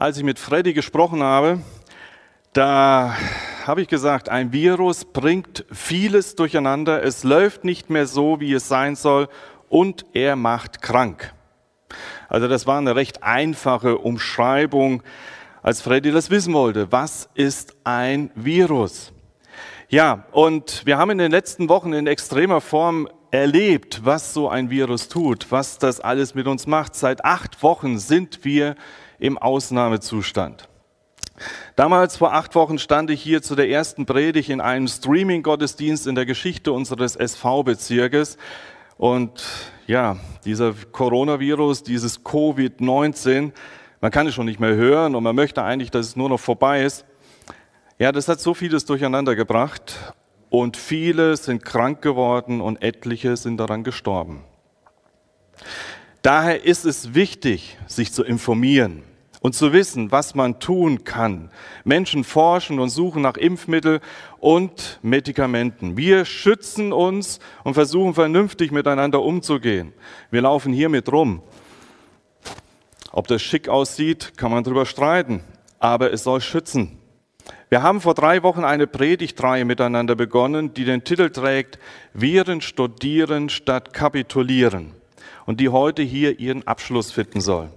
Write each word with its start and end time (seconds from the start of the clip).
als 0.00 0.16
ich 0.16 0.24
mit 0.24 0.38
Freddy 0.38 0.72
gesprochen 0.72 1.22
habe, 1.22 1.60
da 2.54 3.14
habe 3.66 3.82
ich 3.82 3.88
gesagt, 3.88 4.30
ein 4.30 4.50
Virus 4.50 5.04
bringt 5.04 5.66
vieles 5.70 6.36
durcheinander, 6.36 7.04
es 7.04 7.22
läuft 7.22 7.64
nicht 7.64 7.90
mehr 7.90 8.06
so, 8.06 8.40
wie 8.40 8.54
es 8.54 8.66
sein 8.66 8.96
soll 8.96 9.28
und 9.68 10.06
er 10.14 10.36
macht 10.36 10.80
krank. 10.80 11.34
Also 12.30 12.48
das 12.48 12.66
war 12.66 12.78
eine 12.78 12.96
recht 12.96 13.22
einfache 13.22 13.98
Umschreibung, 13.98 15.02
als 15.62 15.82
Freddy 15.82 16.12
das 16.12 16.30
wissen 16.30 16.54
wollte. 16.54 16.90
Was 16.90 17.28
ist 17.34 17.76
ein 17.84 18.30
Virus? 18.34 19.12
Ja, 19.90 20.24
und 20.32 20.86
wir 20.86 20.96
haben 20.96 21.10
in 21.10 21.18
den 21.18 21.30
letzten 21.30 21.68
Wochen 21.68 21.92
in 21.92 22.06
extremer 22.06 22.62
Form 22.62 23.06
erlebt, 23.32 24.00
was 24.02 24.32
so 24.32 24.48
ein 24.48 24.70
Virus 24.70 25.08
tut, 25.08 25.48
was 25.50 25.76
das 25.76 26.00
alles 26.00 26.34
mit 26.34 26.46
uns 26.46 26.66
macht. 26.66 26.94
Seit 26.94 27.22
acht 27.26 27.62
Wochen 27.62 27.98
sind 27.98 28.46
wir 28.46 28.76
im 29.20 29.38
Ausnahmezustand. 29.38 30.68
Damals 31.76 32.16
vor 32.16 32.34
acht 32.34 32.54
Wochen 32.54 32.78
stand 32.78 33.10
ich 33.10 33.22
hier 33.22 33.42
zu 33.42 33.54
der 33.54 33.70
ersten 33.70 34.04
Predigt 34.04 34.50
in 34.50 34.60
einem 34.60 34.88
Streaming-Gottesdienst 34.88 36.06
in 36.06 36.14
der 36.14 36.26
Geschichte 36.26 36.72
unseres 36.72 37.16
SV-Bezirkes. 37.16 38.36
Und 38.98 39.42
ja, 39.86 40.18
dieser 40.44 40.74
Coronavirus, 40.92 41.82
dieses 41.82 42.24
Covid-19, 42.24 43.52
man 44.00 44.10
kann 44.10 44.26
es 44.26 44.34
schon 44.34 44.46
nicht 44.46 44.60
mehr 44.60 44.74
hören 44.74 45.14
und 45.14 45.22
man 45.22 45.36
möchte 45.36 45.62
eigentlich, 45.62 45.90
dass 45.90 46.06
es 46.06 46.16
nur 46.16 46.28
noch 46.28 46.40
vorbei 46.40 46.84
ist. 46.84 47.06
Ja, 47.98 48.12
das 48.12 48.28
hat 48.28 48.40
so 48.40 48.54
vieles 48.54 48.84
durcheinander 48.84 49.34
gebracht 49.34 50.14
und 50.50 50.76
viele 50.76 51.36
sind 51.36 51.64
krank 51.64 52.02
geworden 52.02 52.60
und 52.60 52.82
etliche 52.82 53.36
sind 53.36 53.58
daran 53.58 53.84
gestorben. 53.84 54.44
Daher 56.22 56.64
ist 56.64 56.84
es 56.84 57.14
wichtig, 57.14 57.78
sich 57.86 58.12
zu 58.12 58.22
informieren 58.24 59.02
und 59.40 59.54
zu 59.54 59.72
wissen, 59.72 60.12
was 60.12 60.34
man 60.34 60.60
tun 60.60 61.04
kann. 61.04 61.50
Menschen 61.84 62.24
forschen 62.24 62.78
und 62.78 62.90
suchen 62.90 63.22
nach 63.22 63.36
Impfmitteln 63.36 64.00
und 64.38 64.98
Medikamenten. 65.02 65.96
Wir 65.96 66.24
schützen 66.24 66.92
uns 66.92 67.40
und 67.64 67.74
versuchen 67.74 68.14
vernünftig 68.14 68.70
miteinander 68.70 69.22
umzugehen. 69.22 69.92
Wir 70.30 70.42
laufen 70.42 70.72
hier 70.72 70.88
mit 70.88 71.10
rum. 71.10 71.42
Ob 73.12 73.26
das 73.26 73.42
schick 73.42 73.68
aussieht, 73.68 74.34
kann 74.36 74.52
man 74.52 74.62
darüber 74.62 74.86
streiten, 74.86 75.42
aber 75.78 76.12
es 76.12 76.22
soll 76.22 76.40
schützen. 76.40 76.98
Wir 77.70 77.82
haben 77.82 78.00
vor 78.00 78.14
drei 78.14 78.42
Wochen 78.42 78.64
eine 78.64 78.86
Predigtreihe 78.86 79.64
miteinander 79.64 80.14
begonnen, 80.14 80.74
die 80.74 80.84
den 80.84 81.04
Titel 81.04 81.30
trägt 81.30 81.78
Viren 82.12 82.60
studieren 82.60 83.48
statt 83.48 83.92
kapitulieren 83.92 84.92
und 85.46 85.60
die 85.60 85.68
heute 85.68 86.02
hier 86.02 86.38
ihren 86.38 86.66
Abschluss 86.66 87.10
finden 87.10 87.40
soll. 87.40 87.70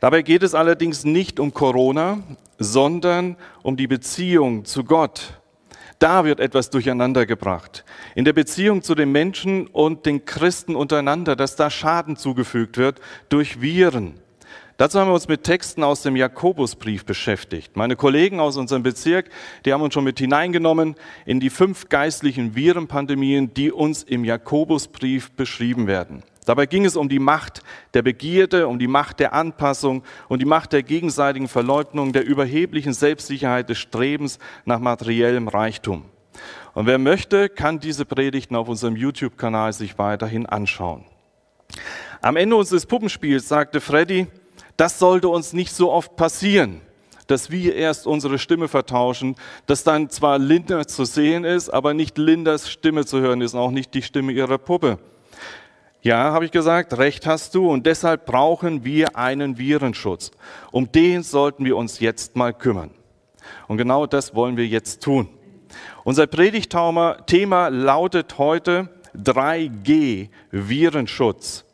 Dabei 0.00 0.22
geht 0.22 0.42
es 0.42 0.54
allerdings 0.54 1.04
nicht 1.04 1.40
um 1.40 1.54
Corona, 1.54 2.22
sondern 2.58 3.36
um 3.62 3.76
die 3.76 3.86
Beziehung 3.86 4.64
zu 4.64 4.84
Gott. 4.84 5.40
Da 5.98 6.24
wird 6.24 6.40
etwas 6.40 6.70
durcheinander 6.70 7.24
gebracht. 7.24 7.84
In 8.14 8.24
der 8.24 8.32
Beziehung 8.32 8.82
zu 8.82 8.94
den 8.94 9.12
Menschen 9.12 9.66
und 9.68 10.06
den 10.06 10.24
Christen 10.24 10.74
untereinander, 10.76 11.36
dass 11.36 11.56
da 11.56 11.70
Schaden 11.70 12.16
zugefügt 12.16 12.76
wird 12.76 13.00
durch 13.28 13.60
Viren. 13.60 14.20
Dazu 14.76 14.98
haben 14.98 15.08
wir 15.08 15.14
uns 15.14 15.28
mit 15.28 15.44
Texten 15.44 15.84
aus 15.84 16.02
dem 16.02 16.16
Jakobusbrief 16.16 17.04
beschäftigt. 17.04 17.76
Meine 17.76 17.94
Kollegen 17.94 18.40
aus 18.40 18.56
unserem 18.56 18.82
Bezirk, 18.82 19.30
die 19.64 19.72
haben 19.72 19.82
uns 19.82 19.94
schon 19.94 20.02
mit 20.02 20.18
hineingenommen 20.18 20.96
in 21.26 21.38
die 21.38 21.50
fünf 21.50 21.88
geistlichen 21.88 22.56
Virenpandemien, 22.56 23.54
die 23.54 23.70
uns 23.70 24.02
im 24.02 24.24
Jakobusbrief 24.24 25.30
beschrieben 25.30 25.86
werden. 25.86 26.24
Dabei 26.44 26.66
ging 26.66 26.84
es 26.84 26.96
um 26.96 27.08
die 27.08 27.18
Macht 27.18 27.62
der 27.94 28.02
Begierde, 28.02 28.68
um 28.68 28.78
die 28.78 28.86
Macht 28.86 29.18
der 29.20 29.32
Anpassung 29.32 30.02
und 30.28 30.40
die 30.40 30.46
Macht 30.46 30.72
der 30.72 30.82
gegenseitigen 30.82 31.48
Verleugnung, 31.48 32.12
der 32.12 32.26
überheblichen 32.26 32.92
Selbstsicherheit 32.92 33.68
des 33.70 33.78
Strebens 33.78 34.38
nach 34.64 34.78
materiellem 34.78 35.48
Reichtum. 35.48 36.04
Und 36.74 36.86
wer 36.86 36.98
möchte, 36.98 37.48
kann 37.48 37.78
diese 37.78 38.04
Predigten 38.04 38.56
auf 38.56 38.68
unserem 38.68 38.96
YouTube-Kanal 38.96 39.72
sich 39.72 39.96
weiterhin 39.98 40.46
anschauen. 40.46 41.04
Am 42.20 42.36
Ende 42.36 42.56
unseres 42.56 42.86
Puppenspiels 42.86 43.48
sagte 43.48 43.80
Freddy, 43.80 44.26
das 44.76 44.98
sollte 44.98 45.28
uns 45.28 45.52
nicht 45.52 45.72
so 45.72 45.92
oft 45.92 46.16
passieren, 46.16 46.80
dass 47.26 47.50
wir 47.50 47.74
erst 47.74 48.06
unsere 48.06 48.38
Stimme 48.38 48.68
vertauschen, 48.68 49.36
dass 49.66 49.84
dann 49.84 50.10
zwar 50.10 50.38
Linda 50.38 50.86
zu 50.86 51.04
sehen 51.04 51.44
ist, 51.44 51.70
aber 51.70 51.94
nicht 51.94 52.18
Lindas 52.18 52.70
Stimme 52.70 53.06
zu 53.06 53.20
hören 53.20 53.40
ist, 53.40 53.54
auch 53.54 53.70
nicht 53.70 53.94
die 53.94 54.02
Stimme 54.02 54.32
ihrer 54.32 54.58
Puppe. 54.58 54.98
Ja, 56.04 56.34
habe 56.34 56.44
ich 56.44 56.50
gesagt, 56.50 56.98
recht 56.98 57.26
hast 57.26 57.54
du 57.54 57.70
und 57.70 57.86
deshalb 57.86 58.26
brauchen 58.26 58.84
wir 58.84 59.16
einen 59.16 59.56
Virenschutz. 59.56 60.32
Um 60.70 60.92
den 60.92 61.22
sollten 61.22 61.64
wir 61.64 61.78
uns 61.78 61.98
jetzt 61.98 62.36
mal 62.36 62.52
kümmern. 62.52 62.90
Und 63.68 63.78
genau 63.78 64.04
das 64.04 64.34
wollen 64.34 64.58
wir 64.58 64.66
jetzt 64.66 65.02
tun. 65.02 65.30
Unser 66.04 66.26
Predigtthema 66.26 67.68
lautet 67.68 68.36
heute 68.36 68.90
3G 69.16 70.28
Virenschutz. 70.50 71.64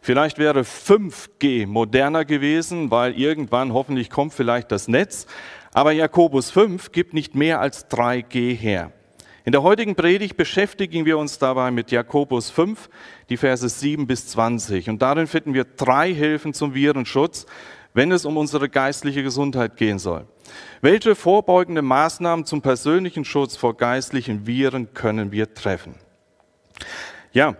Vielleicht 0.00 0.38
wäre 0.38 0.60
5G 0.60 1.66
moderner 1.66 2.24
gewesen, 2.24 2.92
weil 2.92 3.18
irgendwann 3.18 3.72
hoffentlich 3.72 4.08
kommt 4.08 4.34
vielleicht 4.34 4.70
das 4.70 4.86
Netz. 4.86 5.26
Aber 5.72 5.90
Jakobus 5.90 6.52
5 6.52 6.92
gibt 6.92 7.12
nicht 7.12 7.34
mehr 7.34 7.58
als 7.58 7.90
3G 7.90 8.54
her. 8.54 8.92
In 9.46 9.52
der 9.52 9.62
heutigen 9.62 9.94
Predigt 9.94 10.38
beschäftigen 10.38 11.04
wir 11.04 11.18
uns 11.18 11.38
dabei 11.38 11.70
mit 11.70 11.90
Jakobus 11.90 12.48
5, 12.48 12.88
die 13.28 13.36
Verse 13.36 13.68
7 13.68 14.06
bis 14.06 14.28
20. 14.28 14.88
Und 14.88 15.02
darin 15.02 15.26
finden 15.26 15.52
wir 15.52 15.64
drei 15.64 16.14
Hilfen 16.14 16.54
zum 16.54 16.72
Virenschutz, 16.72 17.44
wenn 17.92 18.10
es 18.10 18.24
um 18.24 18.38
unsere 18.38 18.70
geistliche 18.70 19.22
Gesundheit 19.22 19.76
gehen 19.76 19.98
soll. 19.98 20.26
Welche 20.80 21.14
vorbeugende 21.14 21.82
Maßnahmen 21.82 22.46
zum 22.46 22.62
persönlichen 22.62 23.26
Schutz 23.26 23.54
vor 23.54 23.76
geistlichen 23.76 24.46
Viren 24.46 24.94
können 24.94 25.30
wir 25.30 25.52
treffen? 25.52 25.96
Ja, 27.34 27.56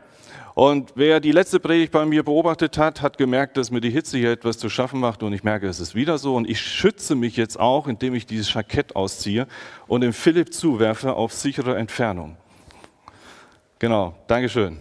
und 0.55 0.93
wer 0.95 1.19
die 1.19 1.33
letzte 1.33 1.59
Predigt 1.59 1.91
bei 1.91 2.07
mir 2.07 2.23
beobachtet 2.23 2.79
hat, 2.79 3.03
hat 3.03 3.19
gemerkt, 3.19 3.57
dass 3.57 3.73
mir 3.73 3.81
die 3.81 3.91
Hitze 3.91 4.19
hier 4.19 4.31
etwas 4.31 4.57
zu 4.57 4.69
schaffen 4.69 5.01
macht 5.01 5.25
und 5.25 5.33
ich 5.33 5.43
merke, 5.43 5.67
es 5.67 5.81
ist 5.81 5.97
wieder 5.97 6.17
so. 6.17 6.37
Und 6.37 6.49
ich 6.49 6.61
schütze 6.61 7.17
mich 7.17 7.37
jetzt 7.37 7.59
auch, 7.59 7.89
indem 7.89 8.15
ich 8.15 8.25
dieses 8.25 8.55
Jackett 8.55 8.95
ausziehe 8.95 9.49
und 9.89 10.03
dem 10.03 10.13
Philipp 10.13 10.55
zuwerfe 10.55 11.15
auf 11.15 11.33
sichere 11.33 11.77
Entfernung. 11.77 12.37
Genau, 13.81 14.15
Dankeschön. 14.29 14.79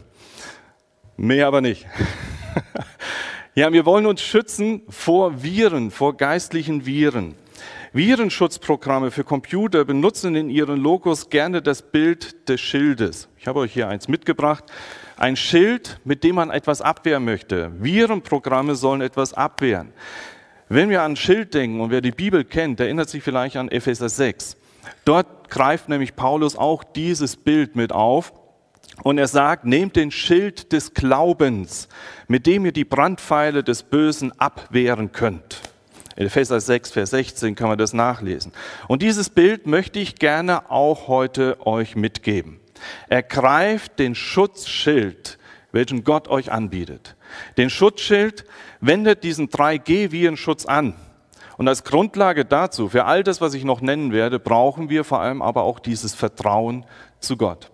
Mehr 1.18 1.48
aber 1.48 1.62
nicht. 1.62 1.88
ja, 3.56 3.74
wir 3.74 3.88
wollen 3.88 4.06
uns 4.06 4.22
schützen 4.22 4.84
vor 4.90 5.42
Viren, 5.42 5.90
vor 5.90 6.16
geistlichen 6.18 6.86
Viren. 6.86 7.34
Virenschutzprogramme 7.94 9.10
für 9.10 9.24
Computer 9.24 9.86
benutzen 9.86 10.36
in 10.36 10.52
ihren 10.52 10.80
Logos 10.80 11.32
gerne 11.32 11.64
das 11.64 11.82
Bild 11.82 12.48
des 12.48 12.62
Schildes. 12.62 13.28
Ich 13.40 13.48
habe 13.48 13.60
euch 13.60 13.74
hier 13.74 13.88
eins 13.88 14.08
mitgebracht 14.08 14.66
ein 15.18 15.36
Schild, 15.36 16.00
mit 16.04 16.24
dem 16.24 16.36
man 16.36 16.50
etwas 16.50 16.82
abwehren 16.82 17.26
möchte. 17.26 17.72
Virenprogramme 17.80 18.76
sollen 18.76 19.02
etwas 19.02 19.34
abwehren. 19.34 19.94
Wenn 20.70 20.90
wir 20.90 21.04
an 21.04 21.16
Schild 21.16 21.54
denken 21.54 21.82
und 21.82 21.92
wer 21.92 22.02
die 22.02 22.12
Bibel 22.12 22.44
kennt, 22.44 22.80
erinnert 22.80 23.10
sich 23.10 23.24
vielleicht 23.24 23.58
an 23.58 23.70
Epheser 23.70 24.10
6. 24.10 24.58
Dort 25.06 25.50
greift 25.50 25.90
nämlich 25.90 26.16
Paulus 26.16 26.56
auch 26.56 26.84
dieses 26.84 27.36
Bild 27.36 27.76
mit 27.76 27.92
auf 27.92 28.34
und 29.04 29.18
er 29.18 29.28
sagt, 29.28 29.66
nehmt 29.66 29.96
den 29.96 30.12
Schild 30.12 30.72
des 30.72 30.94
Glaubens, 30.94 31.90
mit 32.28 32.46
dem 32.46 32.66
ihr 32.66 32.72
die 32.72 32.86
Brandpfeile 32.86 33.64
des 33.64 33.84
Bösen 33.84 34.32
abwehren 34.40 35.12
könnt. 35.12 35.62
In 36.16 36.28
Epheser 36.28 36.60
6, 36.60 36.92
Vers 36.92 37.10
16 37.10 37.56
kann 37.56 37.70
man 37.70 37.78
das 37.78 37.94
nachlesen. 37.94 38.52
Und 38.88 39.02
dieses 39.02 39.30
Bild 39.30 39.66
möchte 39.66 40.00
ich 40.00 40.16
gerne 40.16 40.70
auch 40.70 41.08
heute 41.08 41.58
euch 41.66 41.96
mitgeben. 41.96 42.60
Ergreift 43.10 44.00
den 44.00 44.16
Schutzschild, 44.16 45.38
welchen 45.72 46.04
Gott 46.04 46.28
euch 46.28 46.52
anbietet. 46.52 47.16
Den 47.58 47.70
Schutzschild 47.70 48.46
wendet 48.80 49.24
diesen 49.24 49.50
3G-Virenschutz 49.50 50.66
an. 50.66 50.96
Und 51.58 51.68
als 51.68 51.84
Grundlage 51.84 52.46
dazu, 52.46 52.90
für 52.90 53.06
all 53.06 53.24
das, 53.24 53.42
was 53.42 53.54
ich 53.54 53.64
noch 53.64 53.82
nennen 53.82 54.12
werde, 54.12 54.40
brauchen 54.40 54.90
wir 54.90 55.04
vor 55.04 55.22
allem 55.22 55.42
aber 55.42 55.64
auch 55.64 55.80
dieses 55.80 56.14
Vertrauen 56.14 56.86
zu 57.20 57.38
Gott. 57.38 57.70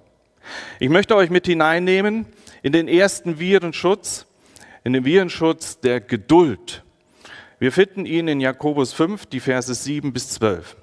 Ich 0.80 0.90
möchte 0.90 1.16
euch 1.16 1.30
mit 1.30 1.46
hineinnehmen 1.46 2.26
in 2.62 2.72
den 2.72 2.88
ersten 2.88 3.40
Virenschutz, 3.40 4.26
in 4.84 4.94
den 4.94 5.06
Virenschutz 5.06 5.80
der 5.80 6.02
Geduld. 6.02 6.84
Wir 7.60 7.72
finden 7.72 8.06
ihn 8.06 8.28
in 8.28 8.40
Jakobus 8.40 8.94
5, 8.94 9.26
die 9.28 9.40
Verse 9.40 9.74
7 9.74 10.14
bis 10.14 10.30
12. 10.30 10.78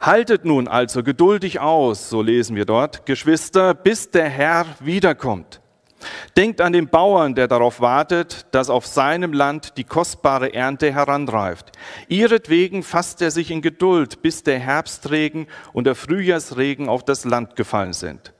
Haltet 0.00 0.44
nun 0.44 0.68
also 0.68 1.02
geduldig 1.02 1.60
aus, 1.60 2.08
so 2.10 2.22
lesen 2.22 2.56
wir 2.56 2.64
dort, 2.64 3.06
Geschwister, 3.06 3.74
bis 3.74 4.10
der 4.10 4.28
Herr 4.28 4.66
wiederkommt. 4.80 5.60
Denkt 6.36 6.60
an 6.60 6.72
den 6.72 6.88
Bauern, 6.88 7.34
der 7.34 7.48
darauf 7.48 7.80
wartet, 7.80 8.46
dass 8.52 8.70
auf 8.70 8.86
seinem 8.86 9.32
Land 9.32 9.76
die 9.76 9.84
kostbare 9.84 10.54
Ernte 10.54 10.92
heranreift. 10.92 11.72
Ihretwegen 12.06 12.84
fasst 12.84 13.20
er 13.20 13.32
sich 13.32 13.50
in 13.50 13.62
Geduld, 13.62 14.22
bis 14.22 14.44
der 14.44 14.60
Herbstregen 14.60 15.48
und 15.72 15.84
der 15.84 15.96
Frühjahrsregen 15.96 16.88
auf 16.88 17.04
das 17.04 17.24
Land 17.24 17.56
gefallen 17.56 17.92
sind. 17.92 18.32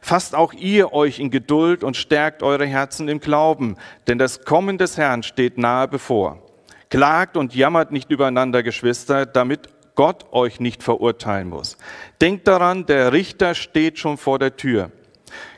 Fasst 0.00 0.34
auch 0.34 0.52
ihr 0.52 0.92
euch 0.92 1.18
in 1.18 1.30
Geduld 1.30 1.84
und 1.84 1.96
stärkt 1.96 2.42
eure 2.42 2.66
Herzen 2.66 3.08
im 3.08 3.20
Glauben, 3.20 3.76
denn 4.06 4.18
das 4.18 4.44
Kommen 4.44 4.78
des 4.78 4.96
Herrn 4.96 5.22
steht 5.22 5.58
nahe 5.58 5.88
bevor. 5.88 6.42
Klagt 6.88 7.36
und 7.36 7.54
jammert 7.54 7.92
nicht 7.92 8.10
übereinander, 8.10 8.62
Geschwister, 8.62 9.26
damit 9.26 9.68
Gott 10.00 10.32
euch 10.32 10.60
nicht 10.60 10.82
verurteilen 10.82 11.50
muss. 11.50 11.76
Denkt 12.22 12.48
daran, 12.48 12.86
der 12.86 13.12
Richter 13.12 13.54
steht 13.54 13.98
schon 13.98 14.16
vor 14.16 14.38
der 14.38 14.56
Tür. 14.56 14.90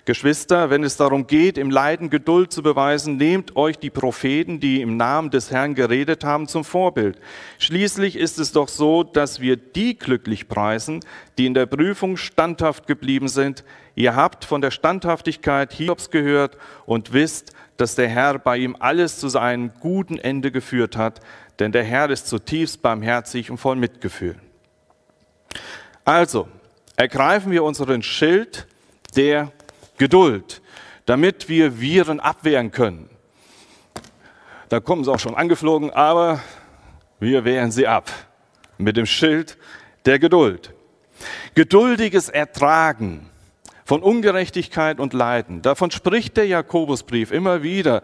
Geschwister, 0.05 0.69
wenn 0.69 0.83
es 0.83 0.97
darum 0.97 1.29
geht, 1.29 1.57
im 1.57 1.71
Leiden 1.71 2.11
Geduld 2.11 2.51
zu 2.51 2.61
beweisen, 2.61 3.19
nehmt 3.19 3.55
euch 3.55 3.79
die 3.79 3.89
Propheten, 3.89 4.59
die 4.59 4.83
im 4.83 4.97
Namen 4.97 5.31
des 5.31 5.53
Herrn 5.53 5.77
geredet 5.77 6.25
haben, 6.25 6.49
zum 6.49 6.65
Vorbild. 6.65 7.21
Schließlich 7.61 8.17
ist 8.17 8.41
es 8.41 8.51
doch 8.51 8.67
so, 8.67 9.05
dass 9.05 9.39
wir 9.39 9.57
die 9.57 9.97
glücklich 9.97 10.49
preisen, 10.49 11.05
die 11.39 11.47
in 11.47 11.55
der 11.55 11.67
Prüfung 11.67 12.17
standhaft 12.17 12.89
geblieben 12.89 13.29
sind. 13.29 13.63
Ihr 13.95 14.17
habt 14.17 14.45
von 14.45 14.61
der 14.61 14.73
Standhaftigkeit 14.73 15.73
Hiobs 15.73 16.11
gehört 16.11 16.59
und 16.85 17.13
wisst, 17.13 17.53
dass 17.77 17.95
der 17.95 18.09
Herr 18.09 18.41
bei 18.41 18.59
ihm 18.59 18.77
alles 18.81 19.21
zu 19.21 19.29
seinem 19.29 19.71
guten 19.79 20.19
Ende 20.19 20.51
geführt 20.51 20.97
hat, 20.97 21.21
denn 21.63 21.71
der 21.71 21.85
Herr 21.85 22.11
ist 22.11 22.27
zutiefst 22.27 22.83
barmherzig 22.83 23.49
und 23.49 23.59
voll 23.59 23.77
Mitgefühl. 23.77 24.35
Also, 26.05 26.49
ergreifen 26.97 27.53
wir 27.53 27.63
unseren 27.63 28.03
Schild 28.03 28.67
der 29.15 29.53
Geduld, 29.97 30.61
damit 31.07 31.49
wir 31.49 31.79
Viren 31.79 32.19
abwehren 32.19 32.73
können. 32.73 33.09
Da 34.71 34.81
kommen 34.81 35.05
sie 35.05 35.13
auch 35.13 35.21
schon 35.21 35.37
angeflogen, 35.37 35.91
aber 35.93 36.41
wir 37.21 37.45
wehren 37.45 37.71
sie 37.71 37.87
ab 37.87 38.11
mit 38.77 38.97
dem 38.97 39.07
Schild 39.07 39.57
der 40.05 40.19
Geduld. 40.19 40.75
Geduldiges 41.55 42.29
Ertragen 42.29 43.31
von 43.85 44.03
Ungerechtigkeit 44.03 44.99
und 44.99 45.13
Leiden. 45.13 45.63
Davon 45.63 45.93
spricht 45.93 46.37
der 46.37 46.49
Jakobusbrief 46.49 47.31
immer 47.31 47.63
wieder. 47.63 48.03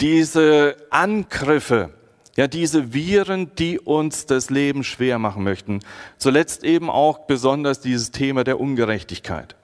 Diese 0.00 0.76
Angriffe, 0.90 1.90
ja, 2.36 2.46
diese 2.46 2.92
Viren, 2.92 3.54
die 3.56 3.78
uns 3.78 4.26
das 4.26 4.50
Leben 4.50 4.84
schwer 4.84 5.18
machen 5.18 5.42
möchten. 5.42 5.80
Zuletzt 6.18 6.64
eben 6.64 6.90
auch 6.90 7.20
besonders 7.20 7.80
dieses 7.80 8.10
Thema 8.10 8.44
der 8.44 8.60
Ungerechtigkeit. 8.60 9.56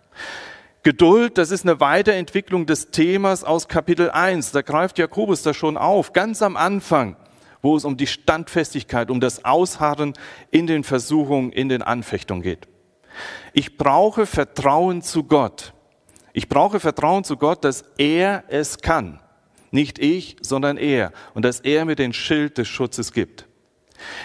Geduld, 0.83 1.39
das 1.39 1.51
ist 1.51 1.65
eine 1.65 1.79
Weiterentwicklung 1.79 2.67
des 2.67 2.91
Themas 2.91 3.45
aus 3.45 3.69
Kapitel 3.69 4.11
1. 4.11 4.51
Da 4.51 4.63
greift 4.63 4.99
Jakobus 4.99 5.43
das 5.43 5.57
schon 5.57 5.77
auf, 5.77 6.13
ganz 6.13 6.43
am 6.43 6.57
Anfang, 6.57 7.17
wo 7.61 7.77
es 7.77 7.85
um 7.85 7.97
die 7.97 8.09
Standfestigkeit, 8.09 9.11
um 9.11 9.21
das 9.21 9.45
Ausharren 9.45 10.15
in 10.51 10.67
den 10.67 10.83
Versuchungen, 10.83 11.53
in 11.53 11.69
den 11.69 11.83
Anfechtungen 11.83 12.43
geht. 12.43 12.67
Ich 13.53 13.77
brauche 13.77 14.27
Vertrauen 14.27 15.03
zu 15.03 15.25
Gott. 15.25 15.73
Ich 16.33 16.49
brauche 16.49 16.81
Vertrauen 16.81 17.23
zu 17.23 17.37
Gott, 17.37 17.65
dass 17.65 17.85
er 17.99 18.45
es 18.49 18.79
kann. 18.81 19.21
Nicht 19.73 19.99
ich, 19.99 20.37
sondern 20.41 20.77
er. 20.77 21.13
Und 21.35 21.45
dass 21.45 21.59
er 21.59 21.85
mir 21.85 21.97
den 21.97 22.13
Schild 22.13 22.59
des 22.59 22.69
Schutzes 22.69 23.13
gibt. 23.13 23.49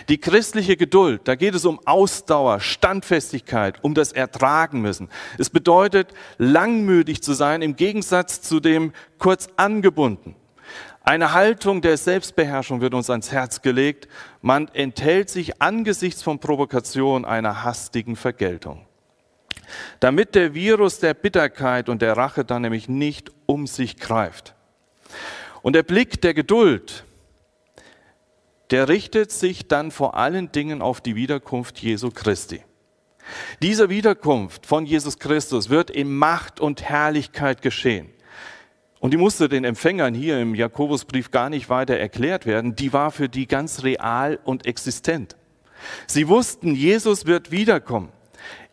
Die 0.10 0.18
christliche 0.20 0.78
Geduld, 0.78 1.22
da 1.26 1.36
geht 1.36 1.56
es 1.56 1.66
um 1.66 1.80
Ausdauer, 1.86 2.60
Standfestigkeit, 2.60 3.84
um 3.84 3.94
das 3.94 4.12
Ertragen 4.12 4.82
müssen. 4.82 5.10
Es 5.38 5.50
bedeutet, 5.50 6.14
langmütig 6.38 7.22
zu 7.22 7.34
sein 7.34 7.62
im 7.62 7.76
Gegensatz 7.76 8.42
zu 8.42 8.60
dem 8.60 8.92
kurz 9.18 9.50
angebunden. 9.56 10.36
Eine 11.04 11.32
Haltung 11.34 11.82
der 11.82 11.96
Selbstbeherrschung 11.96 12.82
wird 12.82 12.94
uns 12.94 13.10
ans 13.10 13.32
Herz 13.32 13.62
gelegt. 13.62 14.10
Man 14.42 14.68
enthält 14.74 15.30
sich 15.30 15.62
angesichts 15.62 16.22
von 16.22 16.40
Provokation 16.40 17.24
einer 17.24 17.64
hastigen 17.64 18.18
Vergeltung. 18.18 18.86
Damit 20.02 20.36
der 20.36 20.54
Virus 20.54 21.00
der 21.00 21.14
Bitterkeit 21.14 21.88
und 21.88 22.02
der 22.02 22.18
Rache 22.18 22.44
dann 22.44 22.64
nämlich 22.64 22.90
nicht 22.90 23.32
um 23.46 23.68
sich 23.68 23.98
greift. 23.98 24.56
Und 25.62 25.74
der 25.74 25.83
Blick 25.83 26.21
der 26.21 26.33
Geduld, 26.33 27.04
der 28.71 28.89
richtet 28.89 29.31
sich 29.31 29.68
dann 29.68 29.92
vor 29.92 30.15
allen 30.15 30.51
Dingen 30.51 30.81
auf 30.81 31.01
die 31.01 31.15
Wiederkunft 31.15 31.80
Jesu 31.80 32.12
Christi. 32.12 32.62
Diese 33.62 33.89
Wiederkunft 33.89 34.65
von 34.65 34.86
Jesus 34.86 35.19
Christus 35.19 35.69
wird 35.69 35.89
in 35.89 36.15
Macht 36.15 36.59
und 36.59 36.83
Herrlichkeit 36.83 37.62
geschehen. 37.62 38.09
Und 39.00 39.12
die 39.12 39.18
musste 39.18 39.48
den 39.48 39.63
Empfängern 39.63 40.13
hier 40.13 40.39
im 40.42 40.56
Jakobusbrief 40.56 41.30
gar 41.31 41.50
nicht 41.50 41.69
weiter 41.69 41.98
erklärt 41.98 42.45
werden. 42.45 42.75
Die 42.75 42.94
war 42.94 43.12
für 43.12 43.30
die 43.30 43.48
ganz 43.48 43.83
real 43.83 44.39
und 44.44 44.65
existent. 44.65 45.36
Sie 46.07 46.27
wussten, 46.27 46.74
Jesus 46.74 47.25
wird 47.25 47.51
wiederkommen. 47.51 48.12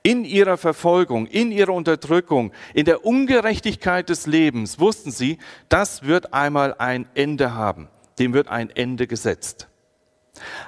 In 0.06 0.26
ihrer 0.26 0.58
Verfolgung, 0.58 1.26
in 1.26 1.50
ihrer 1.50 1.72
Unterdrückung, 1.72 2.52
in 2.74 2.84
der 2.84 3.06
Ungerechtigkeit 3.06 4.10
des 4.10 4.26
Lebens 4.26 4.78
wussten 4.78 5.10
sie, 5.10 5.38
das 5.70 6.02
wird 6.02 6.34
einmal 6.34 6.74
ein 6.74 7.08
Ende 7.14 7.54
haben. 7.54 7.88
Dem 8.18 8.34
wird 8.34 8.48
ein 8.48 8.68
Ende 8.68 9.06
gesetzt. 9.06 9.66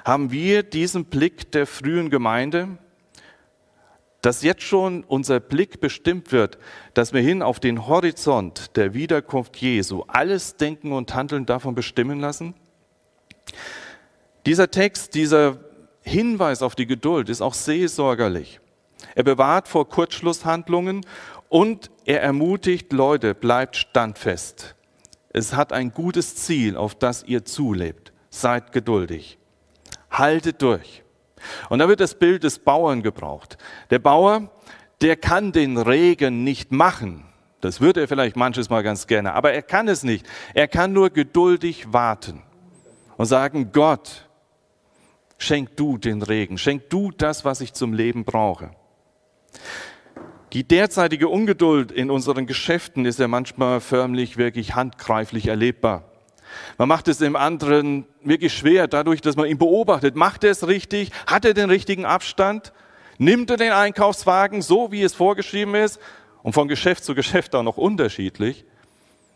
Haben 0.07 0.31
wir 0.31 0.63
diesen 0.63 1.05
Blick 1.05 1.53
der 1.53 1.67
frühen 1.67 2.09
Gemeinde, 2.09 2.79
dass 4.23 4.43
jetzt 4.43 4.63
schon 4.63 5.05
unser 5.05 5.39
Blick 5.39 5.83
bestimmt 5.83 6.33
wird, 6.33 6.57
dass 6.95 7.13
wir 7.13 7.21
hin 7.21 7.43
auf 7.43 7.61
den 7.61 7.87
Horizont 7.87 8.75
der 8.75 8.95
Wiederkunft 8.95 9.59
Jesu 9.59 10.05
alles 10.09 10.57
Denken 10.57 10.93
und 10.93 11.15
Handeln 11.15 11.45
davon 11.45 11.75
bestimmen 11.75 12.21
lassen? 12.21 12.55
Dieser 14.47 14.71
Text, 14.71 15.15
dieser 15.15 15.59
Hinweis 16.01 16.63
auf 16.63 16.75
die 16.75 16.87
Geduld 16.87 17.29
ist 17.29 17.43
auch 17.43 17.55
seelsorgerlich. 17.55 18.61
Er 19.15 19.23
bewahrt 19.23 19.69
vor 19.69 19.89
Kurzschlusshandlungen 19.89 21.05
und 21.49 21.91
er 22.05 22.23
ermutigt 22.23 22.93
Leute, 22.93 23.35
bleibt 23.35 23.77
standfest. 23.77 24.75
Es 25.31 25.55
hat 25.55 25.73
ein 25.73 25.93
gutes 25.93 26.37
Ziel, 26.37 26.77
auf 26.77 26.95
das 26.95 27.23
ihr 27.23 27.45
zulebt. 27.45 28.13
Seid 28.31 28.73
geduldig 28.73 29.39
haltet 30.19 30.63
durch. 30.63 31.03
Und 31.69 31.79
da 31.79 31.89
wird 31.89 32.01
das 32.01 32.15
Bild 32.15 32.45
des 32.45 32.59
Bauern 32.59 33.03
gebraucht. 33.03 33.59
Der 33.91 33.99
Bauer, 33.99 34.51
der 35.01 35.17
kann 35.17 35.53
den 35.53 35.77
Regen 35.77 36.45
nicht 36.45 36.73
machen. 36.73 37.25
Das 37.61 37.81
würde 37.81 38.01
er 38.01 38.09
vielleicht 38.09 38.37
manches 38.37 38.71
Mal 38.71 38.83
ganz 38.83 39.07
gerne, 39.07 39.33
aber 39.35 39.53
er 39.53 39.63
kann 39.63 39.89
es 39.89 40.03
nicht. 40.03 40.27
Er 40.55 40.69
kann 40.69 40.93
nur 40.93 41.11
geduldig 41.11 41.93
warten 41.93 42.43
und 43.17 43.27
sagen, 43.27 43.73
Gott, 43.73 44.29
schenk 45.39 45.77
du 45.77 45.99
den 45.99 46.23
Regen, 46.23 46.59
schenk 46.59 46.91
du 46.91 47.11
das, 47.11 47.45
was 47.45 47.61
ich 47.61 47.73
zum 47.73 47.93
Leben 47.93 48.25
brauche. 48.25 48.71
Die 50.53 50.65
derzeitige 50.67 51.29
Ungeduld 51.29 51.93
in 51.93 52.11
unseren 52.11 52.47
Geschäften 52.47 53.05
ist 53.05 53.19
ja 53.19 53.29
manchmal 53.29 53.81
förmlich 53.81 54.37
wirklich 54.37 54.75
handgreiflich 54.75 55.49
erlebbar. 55.49 56.05
Man 56.79 56.89
macht 56.89 57.09
es 57.09 57.19
dem 57.19 57.37
anderen 57.37 58.07
wirklich 58.23 58.55
schwer, 58.55 58.87
dadurch, 58.87 59.21
dass 59.21 59.37
man 59.37 59.47
ihn 59.47 59.59
beobachtet. 59.59 60.17
Macht 60.17 60.45
er 60.45 60.53
es 60.53 60.67
richtig? 60.67 61.11
Hat 61.27 61.45
er 61.45 61.55
den 61.55 61.69
richtigen 61.69 62.05
Abstand? 62.05 62.73
Nimmt 63.19 63.51
er 63.51 63.57
den 63.57 63.73
Einkaufswagen 63.73 64.63
so, 64.63 64.93
wie 64.93 65.03
es 65.03 65.15
vorgeschrieben 65.15 65.75
ist? 65.75 65.99
Und 66.43 66.53
von 66.53 66.69
Geschäft 66.69 67.05
zu 67.05 67.15
Geschäft 67.15 67.55
auch 67.55 67.63
noch 67.63 67.77
unterschiedlich. 67.77 68.65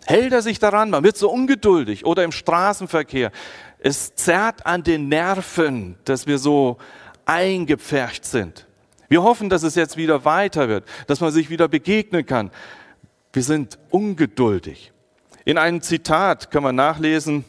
Hält 0.06 0.32
er 0.32 0.42
sich 0.42 0.58
daran? 0.58 0.90
Man 0.90 1.04
wird 1.04 1.16
so 1.16 1.30
ungeduldig. 1.30 2.06
Oder 2.06 2.24
im 2.24 2.32
Straßenverkehr. 2.32 3.32
Es 3.78 4.14
zerrt 4.14 4.64
an 4.66 4.82
den 4.82 5.08
Nerven, 5.08 5.98
dass 6.04 6.26
wir 6.26 6.38
so 6.38 6.78
eingepfercht 7.24 8.24
sind. 8.24 8.66
Wir 9.10 9.24
hoffen, 9.24 9.48
dass 9.48 9.64
es 9.64 9.74
jetzt 9.74 9.96
wieder 9.96 10.24
weiter 10.24 10.68
wird, 10.68 10.84
dass 11.08 11.20
man 11.20 11.32
sich 11.32 11.50
wieder 11.50 11.66
begegnen 11.66 12.24
kann. 12.24 12.52
Wir 13.32 13.42
sind 13.42 13.76
ungeduldig. 13.90 14.92
In 15.44 15.58
einem 15.58 15.82
Zitat 15.82 16.52
kann 16.52 16.62
man 16.62 16.76
nachlesen, 16.76 17.44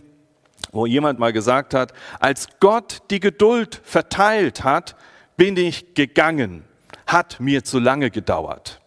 wo 0.71 0.87
jemand 0.87 1.19
mal 1.19 1.31
gesagt 1.31 1.75
hat, 1.75 1.93
als 2.19 2.47
Gott 2.59 3.03
die 3.11 3.19
Geduld 3.19 3.79
verteilt 3.83 4.63
hat, 4.63 4.95
bin 5.37 5.55
ich 5.55 5.93
gegangen, 5.93 6.63
hat 7.05 7.39
mir 7.39 7.63
zu 7.63 7.77
lange 7.77 8.09
gedauert. 8.09 8.81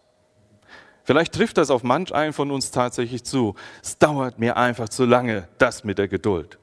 Vielleicht 1.05 1.33
trifft 1.33 1.57
das 1.57 1.69
auf 1.69 1.83
manch 1.83 2.13
einen 2.13 2.33
von 2.33 2.51
uns 2.51 2.71
tatsächlich 2.71 3.23
zu. 3.23 3.55
Es 3.81 3.97
dauert 3.99 4.37
mir 4.37 4.57
einfach 4.57 4.89
zu 4.89 5.05
lange, 5.05 5.47
das 5.59 5.85
mit 5.85 5.97
der 5.97 6.09
Geduld. 6.09 6.57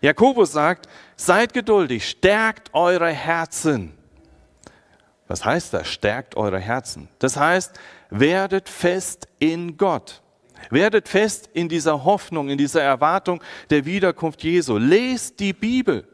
Jakobus 0.00 0.52
sagt, 0.52 0.88
seid 1.16 1.52
geduldig, 1.52 2.08
stärkt 2.08 2.72
eure 2.72 3.08
Herzen. 3.10 3.99
Was 5.30 5.44
heißt 5.44 5.74
das? 5.74 5.86
Stärkt 5.86 6.36
eure 6.36 6.58
Herzen. 6.58 7.08
Das 7.20 7.36
heißt, 7.36 7.78
werdet 8.10 8.68
fest 8.68 9.28
in 9.38 9.76
Gott. 9.76 10.22
Werdet 10.70 11.08
fest 11.08 11.48
in 11.52 11.68
dieser 11.68 12.02
Hoffnung, 12.04 12.48
in 12.48 12.58
dieser 12.58 12.82
Erwartung 12.82 13.40
der 13.70 13.84
Wiederkunft 13.84 14.42
Jesu. 14.42 14.76
Lest 14.76 15.38
die 15.38 15.52
Bibel. 15.52 16.08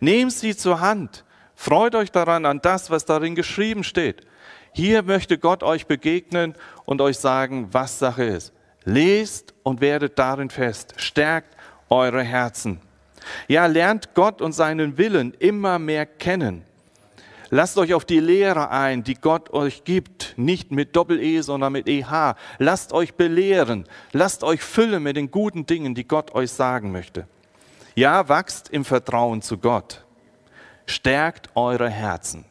Nehmt 0.00 0.32
sie 0.32 0.56
zur 0.56 0.80
Hand. 0.80 1.22
Freut 1.54 1.94
euch 1.94 2.10
daran 2.10 2.46
an 2.46 2.62
das, 2.62 2.90
was 2.90 3.04
darin 3.04 3.34
geschrieben 3.34 3.84
steht. 3.84 4.26
Hier 4.72 5.02
möchte 5.02 5.36
Gott 5.36 5.62
euch 5.62 5.86
begegnen 5.86 6.54
und 6.86 7.02
euch 7.02 7.18
sagen, 7.18 7.68
was 7.72 7.98
Sache 7.98 8.24
ist. 8.24 8.54
Lest 8.84 9.52
und 9.64 9.82
werdet 9.82 10.18
darin 10.18 10.48
fest. 10.48 10.94
Stärkt 10.96 11.58
eure 11.90 12.22
Herzen. 12.22 12.80
Ja, 13.48 13.66
lernt 13.66 14.14
Gott 14.14 14.40
und 14.40 14.52
seinen 14.52 14.96
Willen 14.96 15.34
immer 15.34 15.78
mehr 15.78 16.06
kennen. 16.06 16.64
Lasst 17.54 17.76
euch 17.76 17.92
auf 17.92 18.06
die 18.06 18.18
Lehre 18.18 18.70
ein, 18.70 19.04
die 19.04 19.12
Gott 19.12 19.50
euch 19.52 19.84
gibt, 19.84 20.32
nicht 20.38 20.70
mit 20.70 20.96
Doppel-E, 20.96 21.42
sondern 21.42 21.74
mit 21.74 21.86
EH. 21.86 22.34
Lasst 22.56 22.94
euch 22.94 23.12
belehren, 23.12 23.84
lasst 24.12 24.42
euch 24.42 24.62
füllen 24.62 25.02
mit 25.02 25.18
den 25.18 25.30
guten 25.30 25.66
Dingen, 25.66 25.94
die 25.94 26.08
Gott 26.08 26.34
euch 26.34 26.50
sagen 26.50 26.92
möchte. 26.92 27.26
Ja, 27.94 28.30
wachst 28.30 28.70
im 28.70 28.86
Vertrauen 28.86 29.42
zu 29.42 29.58
Gott. 29.58 30.02
Stärkt 30.86 31.50
eure 31.54 31.90
Herzen. 31.90 32.46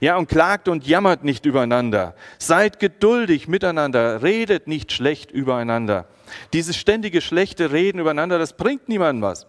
Ja, 0.00 0.16
und 0.16 0.30
klagt 0.30 0.66
und 0.66 0.86
jammert 0.86 1.24
nicht 1.24 1.44
übereinander. 1.44 2.14
Seid 2.38 2.80
geduldig 2.80 3.48
miteinander. 3.48 4.22
Redet 4.22 4.66
nicht 4.66 4.92
schlecht 4.92 5.30
übereinander. 5.30 6.06
Dieses 6.54 6.78
ständige 6.78 7.20
schlechte 7.20 7.70
Reden 7.70 7.98
übereinander, 7.98 8.38
das 8.38 8.56
bringt 8.56 8.88
niemandem 8.88 9.20
was. 9.20 9.46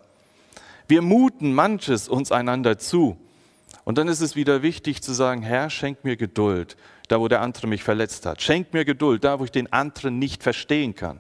Wir 0.90 1.02
muten 1.02 1.54
manches 1.54 2.10
uns 2.10 2.34
einander 2.34 2.78
zu. 2.78 3.18
Und 3.86 3.98
dann 3.98 4.08
ist 4.08 4.22
es 4.22 4.36
wieder 4.36 4.62
wichtig 4.62 5.02
zu 5.02 5.14
sagen, 5.14 5.42
Herr, 5.42 5.70
schenk 5.70 6.04
mir 6.04 6.16
Geduld, 6.16 6.78
da 7.10 7.20
wo 7.20 7.28
der 7.28 7.42
andere 7.42 7.68
mich 7.68 7.84
verletzt 7.84 8.26
hat. 8.26 8.42
Schenk 8.42 8.74
mir 8.74 8.86
Geduld, 8.86 9.24
da 9.24 9.40
wo 9.40 9.44
ich 9.44 9.52
den 9.52 9.72
anderen 9.74 10.20
nicht 10.20 10.44
verstehen 10.44 10.96
kann. 10.96 11.20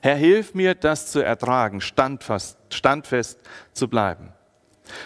Herr, 0.00 0.16
hilf 0.16 0.54
mir, 0.54 0.74
das 0.74 1.10
zu 1.10 1.20
ertragen, 1.20 1.80
standfest, 1.80 2.58
standfest 2.70 3.40
zu 3.72 3.88
bleiben. 3.88 4.32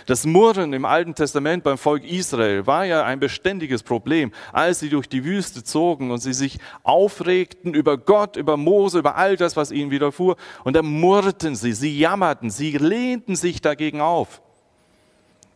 Das 0.07 0.27
Murren 0.27 0.73
im 0.73 0.85
Alten 0.85 1.15
Testament 1.15 1.63
beim 1.63 1.79
Volk 1.79 2.05
Israel 2.05 2.67
war 2.67 2.85
ja 2.85 3.05
ein 3.05 3.21
beständiges 3.21 3.85
Problem, 3.85 4.33
als 4.53 4.81
sie 4.81 4.89
durch 4.89 5.09
die 5.09 5.25
Wüste 5.25 5.63
zogen 5.63 6.11
und 6.11 6.19
sie 6.19 6.33
sich 6.33 6.59
aufregten 6.83 7.75
über 7.75 7.97
Gott, 7.97 8.37
über 8.37 8.57
Mose, 8.57 8.99
über 8.99 9.17
all 9.17 9.37
das, 9.37 9.57
was 9.57 9.71
ihnen 9.71 9.93
widerfuhr. 9.93 10.37
Und 10.65 10.75
dann 10.75 10.87
murrten 10.87 11.55
sie, 11.55 11.73
sie 11.73 11.97
jammerten, 11.97 12.51
sie 12.51 12.77
lehnten 12.77 13.37
sich 13.37 13.61
dagegen 13.61 14.01
auf. 14.01 14.43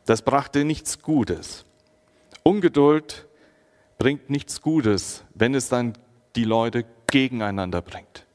Das 0.06 0.22
brachte 0.22 0.64
nichts 0.64 1.00
Gutes. 1.00 1.64
Ungeduld 2.42 3.26
bringt 3.98 4.30
nichts 4.30 4.60
Gutes, 4.60 5.24
wenn 5.34 5.54
es 5.54 5.68
dann 5.68 5.92
die 6.34 6.44
Leute 6.44 6.84
gegeneinander 7.06 7.82
bringt. 7.82 8.26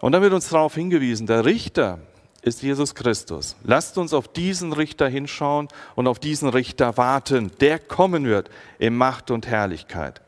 Und 0.00 0.12
dann 0.12 0.22
wird 0.22 0.32
uns 0.32 0.48
darauf 0.48 0.74
hingewiesen, 0.74 1.26
der 1.26 1.44
Richter 1.44 1.98
ist 2.42 2.62
Jesus 2.62 2.94
Christus. 2.94 3.56
Lasst 3.62 3.96
uns 3.98 4.12
auf 4.12 4.28
diesen 4.28 4.72
Richter 4.72 5.08
hinschauen 5.08 5.68
und 5.94 6.08
auf 6.08 6.18
diesen 6.18 6.48
Richter 6.48 6.96
warten, 6.96 7.52
der 7.60 7.78
kommen 7.78 8.24
wird 8.24 8.50
in 8.78 8.96
Macht 8.96 9.30
und 9.30 9.46
Herrlichkeit. 9.46 10.20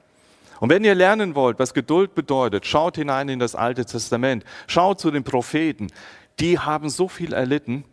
Und 0.61 0.71
wenn 0.71 0.85
ihr 0.85 0.95
lernen 0.95 1.35
wollt, 1.35 1.59
was 1.59 1.75
Geduld 1.75 2.15
bedeutet, 2.15 2.67
schaut 2.67 2.97
hinein 2.97 3.29
in 3.29 3.41
das 3.41 3.55
Alte 3.55 3.85
Testament, 3.85 4.45
schaut 4.67 5.01
zu 5.01 5.11
den 5.11 5.25
Propheten, 5.25 5.89
die 6.39 6.59
haben 6.59 6.89
so 6.89 7.09
viel 7.09 7.33
erlitten. 7.33 7.85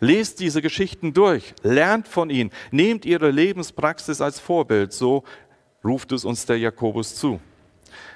Lest 0.00 0.40
diese 0.40 0.62
Geschichten 0.62 1.12
durch, 1.12 1.54
lernt 1.62 2.06
von 2.06 2.30
ihnen, 2.30 2.50
nehmt 2.70 3.04
ihre 3.04 3.30
Lebenspraxis 3.30 4.20
als 4.20 4.38
Vorbild, 4.38 4.92
so 4.92 5.24
ruft 5.84 6.12
es 6.12 6.24
uns 6.24 6.46
der 6.46 6.58
Jakobus 6.58 7.16
zu. 7.16 7.40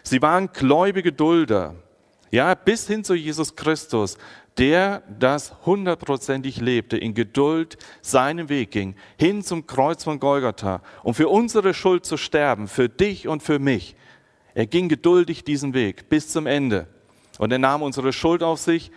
Sie 0.02 0.22
waren 0.22 0.52
gläubige 0.52 1.12
Dulder, 1.12 1.74
ja, 2.30 2.54
bis 2.54 2.86
hin 2.86 3.04
zu 3.04 3.14
Jesus 3.14 3.56
Christus, 3.56 4.16
der 4.58 5.02
das 5.18 5.54
hundertprozentig 5.64 6.60
lebte, 6.60 6.96
in 6.96 7.14
Geduld 7.14 7.78
seinen 8.00 8.48
Weg 8.48 8.70
ging, 8.70 8.94
hin 9.18 9.42
zum 9.42 9.66
Kreuz 9.66 10.04
von 10.04 10.20
Golgatha, 10.20 10.82
um 11.02 11.14
für 11.14 11.28
unsere 11.28 11.74
Schuld 11.74 12.04
zu 12.04 12.16
sterben, 12.16 12.68
für 12.68 12.88
dich 12.88 13.28
und 13.28 13.42
für 13.42 13.58
mich. 13.58 13.96
Er 14.54 14.66
ging 14.66 14.88
geduldig 14.88 15.44
diesen 15.44 15.74
Weg 15.74 16.08
bis 16.08 16.28
zum 16.28 16.46
Ende. 16.46 16.86
Und 17.38 17.52
er 17.52 17.58
nahm 17.58 17.82
unsere 17.82 18.12
Schuld 18.12 18.42
auf 18.42 18.58
sich. 18.58 18.90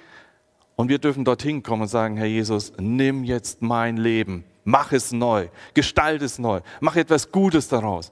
Und 0.75 0.89
wir 0.89 0.99
dürfen 0.99 1.23
dorthin 1.23 1.63
kommen 1.63 1.83
und 1.83 1.87
sagen, 1.87 2.17
Herr 2.17 2.25
Jesus, 2.25 2.73
nimm 2.77 3.23
jetzt 3.23 3.61
mein 3.61 3.97
Leben, 3.97 4.43
mach 4.63 4.91
es 4.91 5.11
neu, 5.11 5.47
gestalt 5.73 6.21
es 6.21 6.37
neu, 6.37 6.59
mach 6.81 6.95
etwas 6.95 7.31
Gutes 7.31 7.67
daraus. 7.69 8.11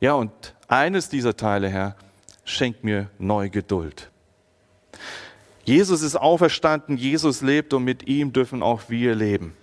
Ja, 0.00 0.14
und 0.14 0.30
eines 0.68 1.08
dieser 1.08 1.36
Teile, 1.36 1.68
Herr, 1.68 1.96
schenk 2.44 2.84
mir 2.84 3.08
neue 3.18 3.48
Geduld. 3.48 4.10
Jesus 5.64 6.02
ist 6.02 6.16
auferstanden, 6.16 6.98
Jesus 6.98 7.40
lebt 7.40 7.72
und 7.72 7.84
mit 7.84 8.06
ihm 8.06 8.32
dürfen 8.32 8.62
auch 8.62 8.82
wir 8.88 9.14
leben. 9.14 9.56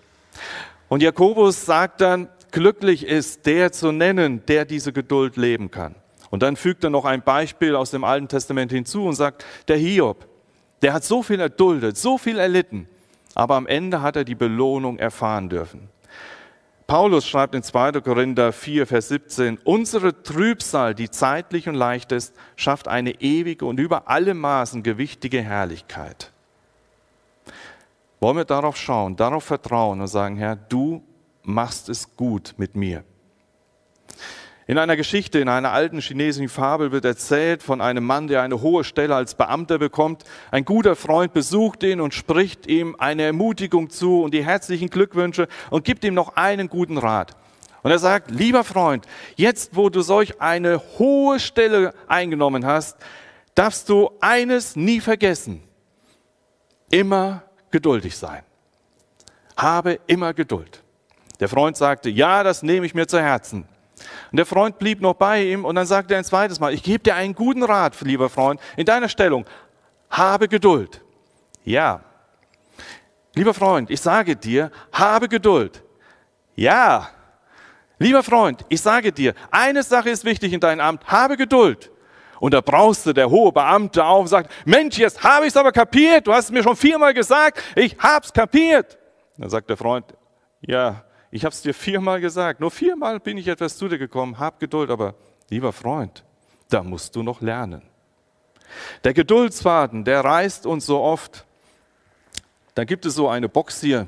Und 0.89 1.03
Jakobus 1.03 1.65
sagt 1.65 2.01
dann, 2.01 2.27
glücklich 2.51 3.05
ist 3.05 3.45
der 3.45 3.71
zu 3.71 3.91
nennen, 3.91 4.43
der 4.47 4.65
diese 4.65 4.91
Geduld 4.91 5.37
leben 5.37 5.69
kann. 5.69 5.95
Und 6.31 6.41
dann 6.43 6.55
fügt 6.55 6.83
er 6.83 6.89
noch 6.89 7.05
ein 7.05 7.21
Beispiel 7.21 7.75
aus 7.75 7.91
dem 7.91 8.03
Alten 8.03 8.27
Testament 8.27 8.71
hinzu 8.71 9.05
und 9.05 9.13
sagt, 9.13 9.45
der 9.67 9.77
Hiob, 9.77 10.27
der 10.81 10.93
hat 10.93 11.03
so 11.03 11.21
viel 11.23 11.39
erduldet, 11.39 11.97
so 11.97 12.17
viel 12.17 12.39
erlitten, 12.39 12.87
aber 13.35 13.55
am 13.55 13.67
Ende 13.67 14.01
hat 14.01 14.15
er 14.15 14.23
die 14.23 14.35
Belohnung 14.35 14.97
erfahren 14.97 15.49
dürfen. 15.49 15.89
Paulus 16.87 17.25
schreibt 17.25 17.55
in 17.55 17.63
2. 17.63 18.01
Korinther 18.01 18.51
4, 18.51 18.85
Vers 18.85 19.07
17, 19.07 19.59
unsere 19.63 20.23
Trübsal, 20.23 20.93
die 20.93 21.09
zeitlich 21.09 21.69
und 21.69 21.75
leicht 21.75 22.11
ist, 22.11 22.35
schafft 22.57 22.89
eine 22.89 23.21
ewige 23.21 23.65
und 23.65 23.79
über 23.79 24.09
alle 24.09 24.33
Maßen 24.33 24.83
gewichtige 24.83 25.41
Herrlichkeit. 25.41 26.33
Wollen 28.19 28.37
wir 28.37 28.45
darauf 28.45 28.75
schauen, 28.75 29.15
darauf 29.15 29.45
vertrauen 29.45 30.01
und 30.01 30.07
sagen, 30.07 30.35
Herr, 30.35 30.57
du 30.57 31.01
machst 31.43 31.87
es 31.87 32.15
gut 32.17 32.55
mit 32.57 32.75
mir. 32.75 33.03
In 34.71 34.77
einer 34.77 34.95
Geschichte, 34.95 35.39
in 35.39 35.49
einer 35.49 35.73
alten 35.73 35.99
chinesischen 35.99 36.47
Fabel 36.47 36.93
wird 36.93 37.03
erzählt 37.03 37.61
von 37.61 37.81
einem 37.81 38.05
Mann, 38.05 38.29
der 38.29 38.41
eine 38.41 38.61
hohe 38.61 38.85
Stelle 38.85 39.13
als 39.13 39.35
Beamter 39.35 39.77
bekommt. 39.77 40.23
Ein 40.49 40.63
guter 40.63 40.95
Freund 40.95 41.33
besucht 41.33 41.83
ihn 41.83 41.99
und 41.99 42.13
spricht 42.13 42.67
ihm 42.67 42.95
eine 42.97 43.23
Ermutigung 43.23 43.89
zu 43.89 44.23
und 44.23 44.33
die 44.33 44.45
herzlichen 44.45 44.89
Glückwünsche 44.89 45.49
und 45.71 45.83
gibt 45.83 46.05
ihm 46.05 46.13
noch 46.13 46.37
einen 46.37 46.69
guten 46.69 46.97
Rat. 46.97 47.35
Und 47.83 47.91
er 47.91 47.99
sagt, 47.99 48.31
lieber 48.31 48.63
Freund, 48.63 49.05
jetzt 49.35 49.75
wo 49.75 49.89
du 49.89 49.99
solch 49.99 50.39
eine 50.39 50.81
hohe 50.97 51.41
Stelle 51.41 51.93
eingenommen 52.07 52.65
hast, 52.65 52.95
darfst 53.55 53.89
du 53.89 54.11
eines 54.21 54.77
nie 54.77 55.01
vergessen. 55.01 55.61
Immer 56.89 57.43
geduldig 57.71 58.17
sein. 58.17 58.43
Habe 59.57 59.99
immer 60.07 60.33
Geduld. 60.33 60.81
Der 61.41 61.49
Freund 61.49 61.75
sagte, 61.75 62.09
ja, 62.09 62.41
das 62.43 62.63
nehme 62.63 62.85
ich 62.85 62.95
mir 62.95 63.05
zu 63.05 63.19
Herzen. 63.19 63.67
Und 64.31 64.37
der 64.37 64.45
Freund 64.45 64.77
blieb 64.79 65.01
noch 65.01 65.13
bei 65.13 65.43
ihm 65.43 65.65
und 65.65 65.75
dann 65.75 65.85
sagte 65.85 66.13
er 66.13 66.19
ein 66.19 66.23
zweites 66.23 66.59
Mal, 66.59 66.73
ich 66.73 66.83
gebe 66.83 66.99
dir 66.99 67.15
einen 67.15 67.35
guten 67.35 67.63
Rat, 67.63 67.99
lieber 68.01 68.29
Freund, 68.29 68.59
in 68.77 68.85
deiner 68.85 69.09
Stellung, 69.09 69.45
habe 70.09 70.47
Geduld. 70.47 71.01
Ja. 71.63 72.01
Lieber 73.35 73.53
Freund, 73.53 73.89
ich 73.89 74.01
sage 74.01 74.35
dir, 74.35 74.71
habe 74.91 75.27
Geduld. 75.27 75.83
Ja. 76.55 77.09
Lieber 77.97 78.23
Freund, 78.23 78.65
ich 78.67 78.81
sage 78.81 79.11
dir, 79.11 79.33
eine 79.51 79.83
Sache 79.83 80.09
ist 80.09 80.25
wichtig 80.25 80.53
in 80.53 80.59
deinem 80.59 80.81
Amt, 80.81 81.05
habe 81.07 81.37
Geduld. 81.37 81.91
Und 82.39 82.55
da 82.55 82.61
brauste 82.61 83.13
der 83.13 83.29
hohe 83.29 83.51
Beamte 83.51 84.03
auf 84.03 84.21
und 84.21 84.27
sagt, 84.27 84.51
Mensch, 84.65 84.97
jetzt 84.97 85.23
habe 85.23 85.45
ich 85.45 85.49
es 85.49 85.57
aber 85.57 85.71
kapiert, 85.71 86.25
du 86.25 86.33
hast 86.33 86.45
es 86.45 86.51
mir 86.51 86.63
schon 86.63 86.75
viermal 86.75 87.13
gesagt, 87.13 87.61
ich 87.75 87.95
hab's 87.99 88.33
kapiert. 88.33 88.97
Dann 89.37 89.49
sagt 89.49 89.69
der 89.69 89.77
Freund, 89.77 90.05
ja, 90.61 91.03
ich 91.31 91.45
habe 91.45 91.53
es 91.53 91.61
dir 91.61 91.73
viermal 91.73 92.19
gesagt, 92.19 92.59
nur 92.59 92.71
viermal 92.71 93.21
bin 93.21 93.37
ich 93.37 93.47
etwas 93.47 93.77
zu 93.77 93.87
dir 93.87 93.97
gekommen, 93.97 94.37
hab 94.37 94.59
Geduld, 94.59 94.89
aber 94.89 95.15
lieber 95.49 95.71
Freund, 95.71 96.25
da 96.69 96.83
musst 96.83 97.15
du 97.15 97.23
noch 97.23 97.39
lernen. 97.41 97.83
Der 99.05 99.13
Geduldsfaden, 99.13 100.03
der 100.03 100.23
reißt 100.23 100.65
uns 100.65 100.85
so 100.85 100.99
oft. 100.99 101.45
Da 102.75 102.83
gibt 102.83 103.05
es 103.05 103.15
so 103.15 103.29
eine 103.29 103.49
Box 103.49 103.81
hier, 103.81 104.07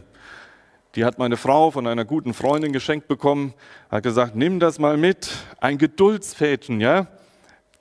die 0.96 1.06
hat 1.06 1.18
meine 1.18 1.38
Frau 1.38 1.72
von 1.72 1.88
einer 1.88 2.06
guten 2.06 2.34
Freundin 2.34 2.72
geschenkt 2.72 3.08
bekommen, 3.08 3.54
hat 3.90 4.04
gesagt, 4.04 4.36
nimm 4.36 4.60
das 4.60 4.78
mal 4.78 4.98
mit, 4.98 5.32
ein 5.60 5.78
Geduldsfädchen, 5.78 6.80
ja, 6.82 7.08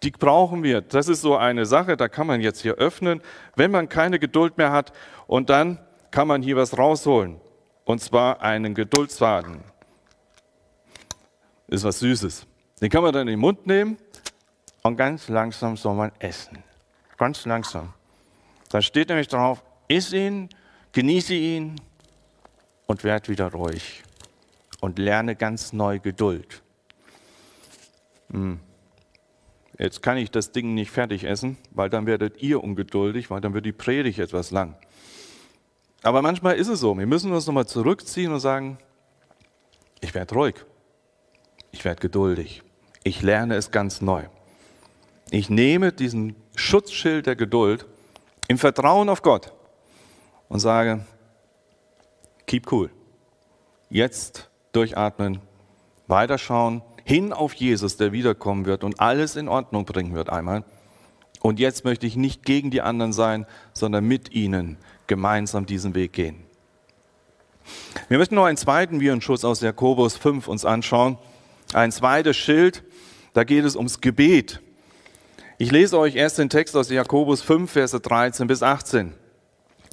die 0.02 0.11
brauchen 0.12 0.62
wir. 0.62 0.80
Das 0.80 1.08
ist 1.08 1.20
so 1.20 1.37
eine 1.37 1.66
Sache, 1.66 1.96
da 1.96 2.08
kann 2.08 2.26
man 2.26 2.40
jetzt 2.40 2.62
hier 2.62 2.75
öffnen, 2.76 3.20
wenn 3.54 3.70
man 3.70 3.88
keine 3.88 4.18
Geduld 4.18 4.56
mehr 4.56 4.72
hat 4.72 4.92
und 5.26 5.50
dann 5.50 5.78
kann 6.11 6.26
man 6.26 6.42
hier 6.42 6.56
was 6.56 6.78
rausholen 6.78 7.41
und 7.84 8.00
zwar 8.00 8.40
einen 8.40 8.74
Geduldsfaden. 8.74 9.60
Ist 11.68 11.84
was 11.84 12.00
Süßes. 12.00 12.46
Den 12.80 12.90
kann 12.90 13.02
man 13.02 13.12
dann 13.12 13.22
in 13.22 13.34
den 13.34 13.40
Mund 13.40 13.66
nehmen 13.66 13.96
und 14.82 14.96
ganz 14.96 15.28
langsam 15.28 15.76
soll 15.76 15.94
man 15.94 16.12
essen. 16.18 16.62
Ganz 17.16 17.44
langsam. 17.46 17.94
Da 18.68 18.82
steht 18.82 19.08
nämlich 19.08 19.28
drauf, 19.28 19.62
iss 19.88 20.12
ihn, 20.12 20.48
genieße 20.92 21.34
ihn 21.34 21.80
und 22.86 23.04
werd 23.04 23.28
wieder 23.28 23.52
ruhig 23.52 24.02
und 24.80 24.98
lerne 24.98 25.36
ganz 25.36 25.72
neu 25.72 25.98
Geduld. 25.98 26.62
Hm. 28.30 28.58
Jetzt 29.78 30.02
kann 30.02 30.16
ich 30.16 30.30
das 30.30 30.52
Ding 30.52 30.74
nicht 30.74 30.90
fertig 30.90 31.24
essen, 31.24 31.56
weil 31.70 31.88
dann 31.88 32.06
werdet 32.06 32.42
ihr 32.42 32.62
ungeduldig, 32.62 33.30
weil 33.30 33.40
dann 33.40 33.54
wird 33.54 33.66
die 33.66 33.72
Predigt 33.72 34.18
etwas 34.18 34.50
lang. 34.50 34.76
Aber 36.02 36.23
manchmal 36.23 36.56
ist 36.56 36.68
es 36.68 36.80
so, 36.80 36.99
wir 36.99 37.06
müssen 37.06 37.32
uns 37.32 37.47
nochmal 37.47 37.66
zurückziehen 37.66 38.32
und 38.32 38.40
sagen, 38.40 38.78
ich 40.00 40.14
werde 40.14 40.35
ruhig, 40.35 40.56
ich 41.71 41.85
werde 41.85 42.00
geduldig, 42.00 42.62
ich 43.04 43.23
lerne 43.23 43.54
es 43.54 43.71
ganz 43.71 44.00
neu. 44.00 44.25
Ich 45.30 45.49
nehme 45.49 45.92
diesen 45.92 46.37
Schutzschild 46.56 47.26
der 47.26 47.37
Geduld 47.37 47.87
im 48.49 48.59
Vertrauen 48.59 49.09
auf 49.09 49.23
Gott 49.23 49.52
und 50.49 50.61
sage, 50.61 51.06
keep 52.47 52.71
cool. 52.73 52.90
Jetzt 53.88 54.50
durchatmen, 54.73 55.40
weiterschauen, 56.09 56.82
hin 57.04 57.32
auf 57.32 57.54
Jesus, 57.54 57.97
der 57.97 58.12
wiederkommen 58.12 58.66
wird 58.66 58.85
und 58.85 59.00
alles 59.00 59.37
in 59.37 59.49
Ordnung 59.49 59.85
bringen 59.85 60.14
wird 60.14 60.30
einmal. 60.30 60.64
Und 61.40 61.59
jetzt 61.59 61.85
möchte 61.85 62.06
ich 62.06 62.16
nicht 62.16 62.44
gegen 62.44 62.71
die 62.71 62.82
anderen 62.82 63.12
sein, 63.12 63.47
sondern 63.73 64.04
mit 64.04 64.32
ihnen 64.32 64.76
gemeinsam 65.12 65.66
diesen 65.66 65.95
Weg 65.95 66.14
gehen. 66.14 66.42
Wir 68.09 68.16
möchten 68.16 68.35
noch 68.35 68.47
einen 68.47 68.57
zweiten 68.57 68.99
Virenschuss 68.99 69.45
aus 69.45 69.61
Jakobus 69.61 70.16
5 70.16 70.49
uns 70.49 70.64
anschauen. 70.64 71.19
Ein 71.75 71.92
zweites 71.92 72.38
Schild, 72.38 72.83
da 73.35 73.45
geht 73.45 73.66
es 73.66 73.76
ums 73.76 74.00
Gebet. 74.00 74.62
Ich 75.59 75.71
lese 75.71 75.99
euch 75.99 76.16
erst 76.16 76.38
den 76.38 76.49
Text 76.49 76.75
aus 76.75 76.88
Jakobus 76.88 77.42
5, 77.42 77.71
Verse 77.71 78.00
13 78.00 78.47
bis 78.47 78.62
18. 78.62 79.12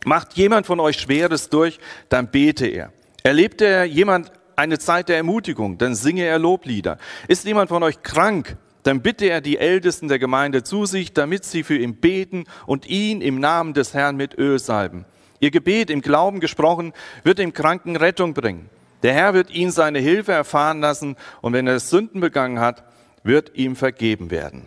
Macht 0.06 0.36
jemand 0.36 0.66
von 0.66 0.80
euch 0.80 0.98
Schweres 0.98 1.50
durch, 1.50 1.80
dann 2.08 2.32
bete 2.32 2.68
er. 2.68 2.94
Erlebt 3.24 3.62
er 3.62 3.84
jemand 3.84 4.32
eine 4.56 4.80
Zeit 4.80 5.10
der 5.10 5.18
Ermutigung, 5.18 5.78
dann 5.78 5.96
singe 5.96 6.24
er 6.24 6.40
Loblieder. 6.40 6.98
Ist 7.28 7.44
jemand 7.44 7.68
von 7.68 7.84
euch 7.84 8.04
krank, 8.04 8.56
dann 8.83 9.01
bitte 9.01 9.29
er 9.29 9.41
die 9.41 9.57
Ältesten 9.57 10.07
der 10.07 10.19
Gemeinde 10.19 10.63
zu 10.63 10.86
sich, 10.86 11.13
damit 11.13 11.43
sie 11.43 11.63
für 11.63 11.77
ihn 11.77 11.95
beten 11.95 12.45
und 12.65 12.88
ihn 12.88 13.21
im 13.21 13.39
Namen 13.39 13.74
des 13.74 13.93
Herrn 13.93 14.15
mit 14.15 14.38
Öl 14.38 14.59
salben. 14.59 15.05
Ihr 15.39 15.51
Gebet 15.51 15.89
im 15.89 16.01
Glauben 16.01 16.39
gesprochen 16.39 16.93
wird 17.24 17.39
dem 17.39 17.53
Kranken 17.53 17.95
Rettung 17.95 18.33
bringen. 18.33 18.69
Der 19.03 19.13
Herr 19.13 19.33
wird 19.33 19.51
ihn 19.51 19.71
seine 19.71 20.00
Hilfe 20.00 20.33
erfahren 20.33 20.81
lassen 20.81 21.15
und 21.41 21.53
wenn 21.53 21.67
er 21.67 21.79
Sünden 21.79 22.19
begangen 22.19 22.59
hat, 22.59 22.83
wird 23.24 23.55
ihm 23.55 23.75
vergeben 23.75 24.31
werden. 24.31 24.65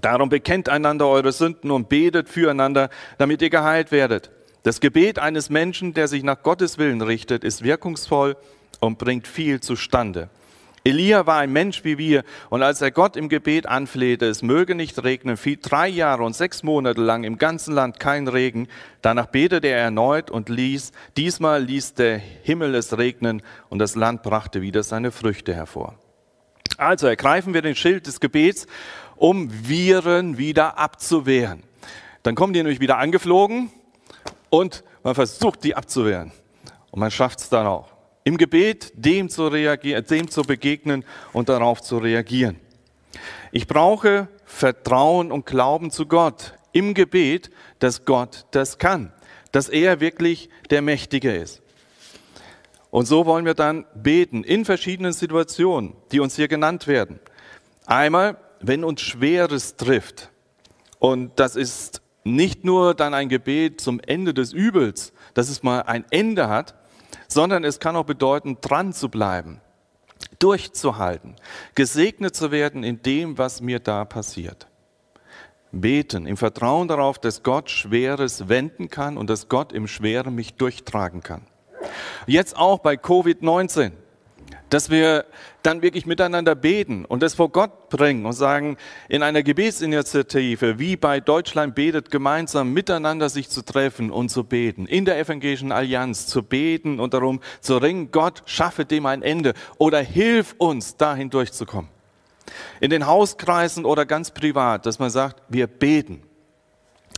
Darum 0.00 0.30
bekennt 0.30 0.70
einander 0.70 1.06
eure 1.08 1.32
Sünden 1.32 1.70
und 1.70 1.90
betet 1.90 2.30
füreinander, 2.30 2.88
damit 3.18 3.42
ihr 3.42 3.50
geheilt 3.50 3.92
werdet. 3.92 4.30
Das 4.62 4.80
Gebet 4.80 5.18
eines 5.18 5.50
Menschen, 5.50 5.92
der 5.92 6.08
sich 6.08 6.22
nach 6.22 6.42
Gottes 6.42 6.78
Willen 6.78 7.02
richtet, 7.02 7.44
ist 7.44 7.62
wirkungsvoll 7.62 8.36
und 8.80 8.98
bringt 8.98 9.26
viel 9.26 9.60
zustande. 9.60 10.30
Elia 10.84 11.26
war 11.26 11.38
ein 11.38 11.52
Mensch 11.52 11.84
wie 11.84 11.96
wir 11.96 12.24
und 12.50 12.62
als 12.62 12.80
er 12.80 12.90
Gott 12.90 13.16
im 13.16 13.28
Gebet 13.28 13.66
anflehte, 13.66 14.26
es 14.26 14.42
möge 14.42 14.74
nicht 14.74 15.04
regnen, 15.04 15.36
fiel 15.36 15.58
drei 15.62 15.86
Jahre 15.86 16.24
und 16.24 16.34
sechs 16.34 16.64
Monate 16.64 17.00
lang 17.00 17.22
im 17.22 17.38
ganzen 17.38 17.72
Land 17.72 18.00
kein 18.00 18.26
Regen. 18.26 18.66
Danach 19.00 19.26
betete 19.26 19.68
er 19.68 19.78
erneut 19.78 20.30
und 20.30 20.48
ließ, 20.48 20.90
diesmal 21.16 21.62
ließ 21.62 21.94
der 21.94 22.18
Himmel 22.18 22.74
es 22.74 22.98
regnen 22.98 23.42
und 23.68 23.78
das 23.78 23.94
Land 23.94 24.24
brachte 24.24 24.60
wieder 24.60 24.82
seine 24.82 25.12
Früchte 25.12 25.54
hervor. 25.54 25.94
Also 26.78 27.06
ergreifen 27.06 27.54
wir 27.54 27.62
den 27.62 27.76
Schild 27.76 28.08
des 28.08 28.18
Gebets, 28.18 28.66
um 29.14 29.50
Viren 29.52 30.36
wieder 30.36 30.78
abzuwehren. 30.78 31.62
Dann 32.24 32.34
kommen 32.34 32.54
die 32.54 32.60
nämlich 32.60 32.80
wieder 32.80 32.98
angeflogen 32.98 33.70
und 34.50 34.82
man 35.04 35.14
versucht, 35.14 35.62
die 35.62 35.76
abzuwehren. 35.76 36.32
Und 36.90 36.98
man 36.98 37.12
schafft 37.12 37.38
es 37.38 37.48
dann 37.48 37.66
auch 37.66 37.91
im 38.24 38.36
Gebet 38.36 38.92
dem 38.94 39.28
zu, 39.28 39.48
reagieren, 39.48 40.04
dem 40.06 40.30
zu 40.30 40.42
begegnen 40.42 41.04
und 41.32 41.48
darauf 41.48 41.82
zu 41.82 41.98
reagieren. 41.98 42.56
Ich 43.50 43.66
brauche 43.66 44.28
Vertrauen 44.44 45.32
und 45.32 45.46
Glauben 45.46 45.90
zu 45.90 46.06
Gott 46.06 46.54
im 46.72 46.94
Gebet, 46.94 47.50
dass 47.78 48.04
Gott 48.04 48.46
das 48.50 48.78
kann, 48.78 49.12
dass 49.50 49.68
er 49.68 50.00
wirklich 50.00 50.48
der 50.70 50.82
Mächtige 50.82 51.34
ist. 51.34 51.62
Und 52.90 53.06
so 53.06 53.24
wollen 53.26 53.46
wir 53.46 53.54
dann 53.54 53.86
beten 53.94 54.44
in 54.44 54.64
verschiedenen 54.64 55.12
Situationen, 55.12 55.94
die 56.12 56.20
uns 56.20 56.36
hier 56.36 56.48
genannt 56.48 56.86
werden. 56.86 57.20
Einmal, 57.86 58.36
wenn 58.60 58.84
uns 58.84 59.00
Schweres 59.00 59.76
trifft. 59.76 60.30
Und 60.98 61.32
das 61.36 61.56
ist 61.56 62.02
nicht 62.24 62.64
nur 62.64 62.94
dann 62.94 63.14
ein 63.14 63.28
Gebet 63.28 63.80
zum 63.80 63.98
Ende 64.00 64.34
des 64.34 64.52
Übels, 64.52 65.12
dass 65.34 65.48
es 65.48 65.62
mal 65.62 65.80
ein 65.80 66.04
Ende 66.10 66.48
hat, 66.48 66.74
sondern 67.32 67.64
es 67.64 67.80
kann 67.80 67.96
auch 67.96 68.04
bedeuten, 68.04 68.58
dran 68.60 68.92
zu 68.92 69.08
bleiben, 69.08 69.60
durchzuhalten, 70.38 71.36
gesegnet 71.74 72.36
zu 72.36 72.50
werden 72.50 72.84
in 72.84 73.02
dem, 73.02 73.38
was 73.38 73.60
mir 73.60 73.78
da 73.78 74.04
passiert. 74.04 74.66
Beten 75.72 76.26
im 76.26 76.36
Vertrauen 76.36 76.86
darauf, 76.88 77.18
dass 77.18 77.42
Gott 77.42 77.70
Schweres 77.70 78.48
wenden 78.48 78.90
kann 78.90 79.16
und 79.16 79.30
dass 79.30 79.48
Gott 79.48 79.72
im 79.72 79.86
Schweren 79.86 80.34
mich 80.34 80.54
durchtragen 80.54 81.22
kann. 81.22 81.46
Jetzt 82.26 82.56
auch 82.56 82.78
bei 82.78 82.94
Covid-19 82.94 83.92
dass 84.72 84.88
wir 84.88 85.26
dann 85.62 85.82
wirklich 85.82 86.06
miteinander 86.06 86.54
beten 86.54 87.04
und 87.04 87.22
das 87.22 87.34
vor 87.34 87.50
Gott 87.50 87.90
bringen 87.90 88.24
und 88.24 88.32
sagen, 88.32 88.78
in 89.10 89.22
einer 89.22 89.42
Gebetsinitiative, 89.42 90.78
wie 90.78 90.96
bei 90.96 91.20
Deutschland 91.20 91.74
betet, 91.74 92.10
gemeinsam 92.10 92.72
miteinander 92.72 93.28
sich 93.28 93.50
zu 93.50 93.62
treffen 93.62 94.10
und 94.10 94.30
zu 94.30 94.44
beten, 94.44 94.86
in 94.86 95.04
der 95.04 95.18
evangelischen 95.18 95.72
Allianz 95.72 96.26
zu 96.26 96.42
beten 96.42 97.00
und 97.00 97.12
darum 97.12 97.40
zu 97.60 97.76
ringen, 97.76 98.10
Gott 98.12 98.42
schaffe 98.46 98.86
dem 98.86 99.04
ein 99.04 99.20
Ende 99.20 99.52
oder 99.76 100.00
hilf 100.00 100.54
uns, 100.56 100.96
dahin 100.96 101.28
durchzukommen. 101.28 101.90
In 102.80 102.88
den 102.88 103.06
Hauskreisen 103.06 103.84
oder 103.84 104.06
ganz 104.06 104.30
privat, 104.30 104.86
dass 104.86 104.98
man 104.98 105.10
sagt, 105.10 105.42
wir 105.50 105.66
beten 105.66 106.22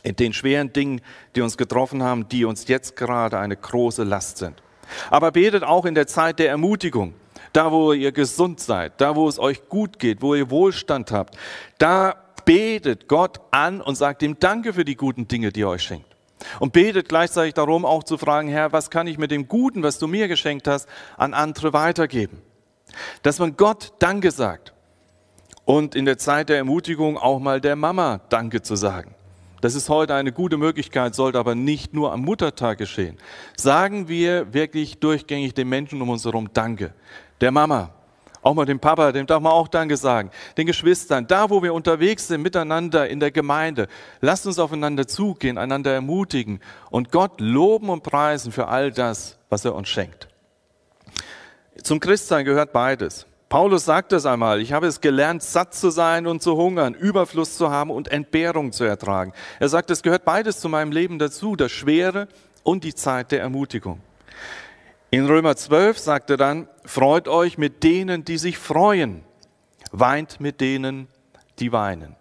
in 0.03 0.17
den 0.17 0.33
schweren 0.33 0.73
Dingen, 0.73 1.01
die 1.37 1.41
uns 1.41 1.57
getroffen 1.57 2.03
haben, 2.03 2.29
die 2.29 2.45
uns 2.45 2.67
jetzt 2.67 2.97
gerade 2.97 3.39
eine 3.39 3.57
große 3.57 4.03
Last 4.03 4.39
sind. 4.39 4.61
Aber 5.09 5.31
betet 5.31 5.63
auch 5.63 5.85
in 5.85 5.95
der 5.95 6.09
Zeit 6.09 6.41
der 6.41 6.49
Ermutigung 6.49 7.15
da 7.55 7.71
wo 7.71 7.93
ihr 7.93 8.13
gesund 8.13 8.61
seid, 8.61 9.01
da 9.01 9.17
wo 9.17 9.29
es 9.29 9.39
euch 9.39 9.69
gut 9.69 9.99
geht, 9.99 10.21
wo 10.21 10.35
ihr 10.35 10.51
Wohlstand 10.51 11.13
habt, 11.13 11.39
da 11.79 12.17
betet 12.45 13.09
Gott 13.09 13.41
an 13.53 13.81
und 13.81 13.95
sagt 13.95 14.23
ihm 14.23 14.37
Danke 14.39 14.75
für 14.75 14.85
die 14.85 14.97
guten 14.97 15.29
Dinge, 15.29 15.53
die 15.53 15.63
er 15.63 15.71
euch 15.71 15.83
schenkt. 15.83 16.07
Und 16.59 16.73
betet 16.73 17.09
gleichzeitig 17.09 17.55
darum, 17.55 17.87
auch 17.87 18.03
zu 18.03 18.19
fragen, 18.19 18.49
Herr, 18.49 18.73
was 18.73 18.91
kann 18.91 19.07
ich 19.07 19.19
mit 19.19 19.31
dem 19.31 19.49
Guten, 19.49 19.83
was 19.83 19.99
du 19.99 20.09
mir 20.09 20.29
geschenkt 20.29 20.67
hast, 20.67 20.89
an 21.17 21.33
andere 21.33 21.73
weitergeben? 21.73 22.43
Dass 23.23 23.39
man 23.39 23.57
Gott 23.57 23.93
Danke 24.01 24.31
sagt 24.31 24.75
und 25.65 25.95
in 25.95 26.05
der 26.05 26.19
Zeit 26.19 26.49
der 26.49 26.59
Ermutigung 26.59 27.17
auch 27.17 27.39
mal 27.39 27.61
der 27.61 27.77
Mama 27.77 28.21
Danke 28.29 28.63
zu 28.63 28.75
sagen. 28.75 29.15
Das 29.61 29.75
ist 29.75 29.89
heute 29.89 30.15
eine 30.15 30.33
gute 30.33 30.59
Möglichkeit, 30.59 31.15
sollte 31.15 31.39
aber 31.39 31.55
nicht 31.55 31.95
nur 31.95 32.13
am 32.13 32.21
Muttertag 32.21 32.79
geschehen. 32.79 33.17
Sagen 33.57 34.09
wir 34.09 34.53
wirklich 34.53 34.99
durchgängig 34.99 35.55
den 35.55 35.69
Menschen 35.69 36.03
um 36.03 36.11
uns 36.11 36.25
herum 36.25 36.51
Danke 36.53 36.93
der 37.41 37.51
Mama, 37.51 37.91
auch 38.43 38.55
mal 38.55 38.67
dem 38.67 38.79
Papa, 38.79 39.11
dem 39.13 39.27
darf 39.27 39.41
man 39.41 39.53
auch 39.53 39.69
Danke 39.69 39.97
sagen, 39.97 40.31
den 40.59 40.67
Geschwistern, 40.67 41.27
da 41.27 41.49
wo 41.49 41.63
wir 41.63 41.73
unterwegs 41.73 42.29
sind 42.29 42.43
miteinander 42.43 43.09
in 43.09 43.19
der 43.19 43.31
Gemeinde, 43.31 43.89
lasst 44.21 44.47
uns 44.47 44.59
aufeinander 44.59 45.09
zugehen, 45.09 45.57
einander 45.57 45.95
ermutigen 45.95 46.61
und 46.91 47.11
Gott 47.11 47.41
loben 47.41 47.89
und 47.89 48.03
preisen 48.03 48.53
für 48.53 48.69
all 48.69 48.93
das, 48.93 49.39
was 49.49 49.65
er 49.65 49.75
uns 49.75 49.89
schenkt. 49.89 50.29
Zum 51.83 52.01
Christsein 52.01 52.45
gehört 52.45 52.73
beides. 52.73 53.27
Paulus 53.49 53.85
sagt 53.85 54.13
es 54.13 54.27
einmal, 54.27 54.61
ich 54.61 54.73
habe 54.73 54.89
es 54.89 55.01
gelernt, 55.01 55.43
satt 55.43 55.75
zu 55.75 55.91
sein 55.91 56.27
und 56.27 56.43
zu 56.43 56.57
hungern, 56.57 56.93
Überfluss 56.93 57.57
zu 57.57 57.71
haben 57.71 57.91
und 57.91 58.09
Entbehrung 58.09 58.73
zu 58.73 58.85
ertragen. 58.85 59.33
Er 59.61 59.69
sagt, 59.69 59.91
es 59.91 60.03
gehört 60.03 60.25
beides 60.25 60.61
zu 60.61 60.69
meinem 60.69 60.93
Leben 60.93 61.19
dazu, 61.19 61.57
das 61.57 61.73
Schwere 61.73 62.29
und 62.63 62.85
die 62.85 62.95
Zeit 62.95 63.33
der 63.33 63.41
Ermutigung. 63.41 64.01
In 65.15 65.27
Römer 65.27 65.55
12 65.55 65.97
sagt 65.97 66.31
er 66.31 66.37
dann, 66.37 66.67
freut 66.85 67.29
euch 67.29 67.57
mit 67.57 67.85
denen, 67.85 68.25
die 68.25 68.37
sich 68.37 68.59
freuen, 68.59 69.23
weint 69.93 70.41
mit 70.41 70.61
denen, 70.61 71.07
die 71.61 71.71
weinen. 71.71 72.17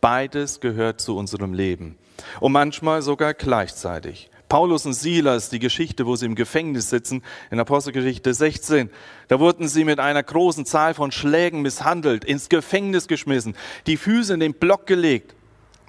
Beides 0.00 0.60
gehört 0.60 1.00
zu 1.00 1.16
unserem 1.16 1.54
Leben 1.54 1.98
und 2.38 2.52
manchmal 2.52 3.02
sogar 3.02 3.34
gleichzeitig. 3.34 4.30
Paulus 4.48 4.86
und 4.86 4.92
Silas, 4.92 5.50
die 5.50 5.58
Geschichte, 5.58 6.06
wo 6.06 6.14
sie 6.14 6.26
im 6.26 6.36
Gefängnis 6.36 6.88
sitzen, 6.88 7.24
in 7.50 7.58
Apostelgeschichte 7.58 8.32
16, 8.32 8.90
da 9.26 9.40
wurden 9.40 9.66
sie 9.66 9.82
mit 9.82 9.98
einer 9.98 10.22
großen 10.22 10.66
Zahl 10.66 10.94
von 10.94 11.10
Schlägen 11.10 11.62
misshandelt, 11.62 12.24
ins 12.24 12.48
Gefängnis 12.48 13.08
geschmissen, 13.08 13.56
die 13.88 13.96
Füße 13.96 14.34
in 14.34 14.38
den 14.38 14.54
Block 14.54 14.86
gelegt. 14.86 15.34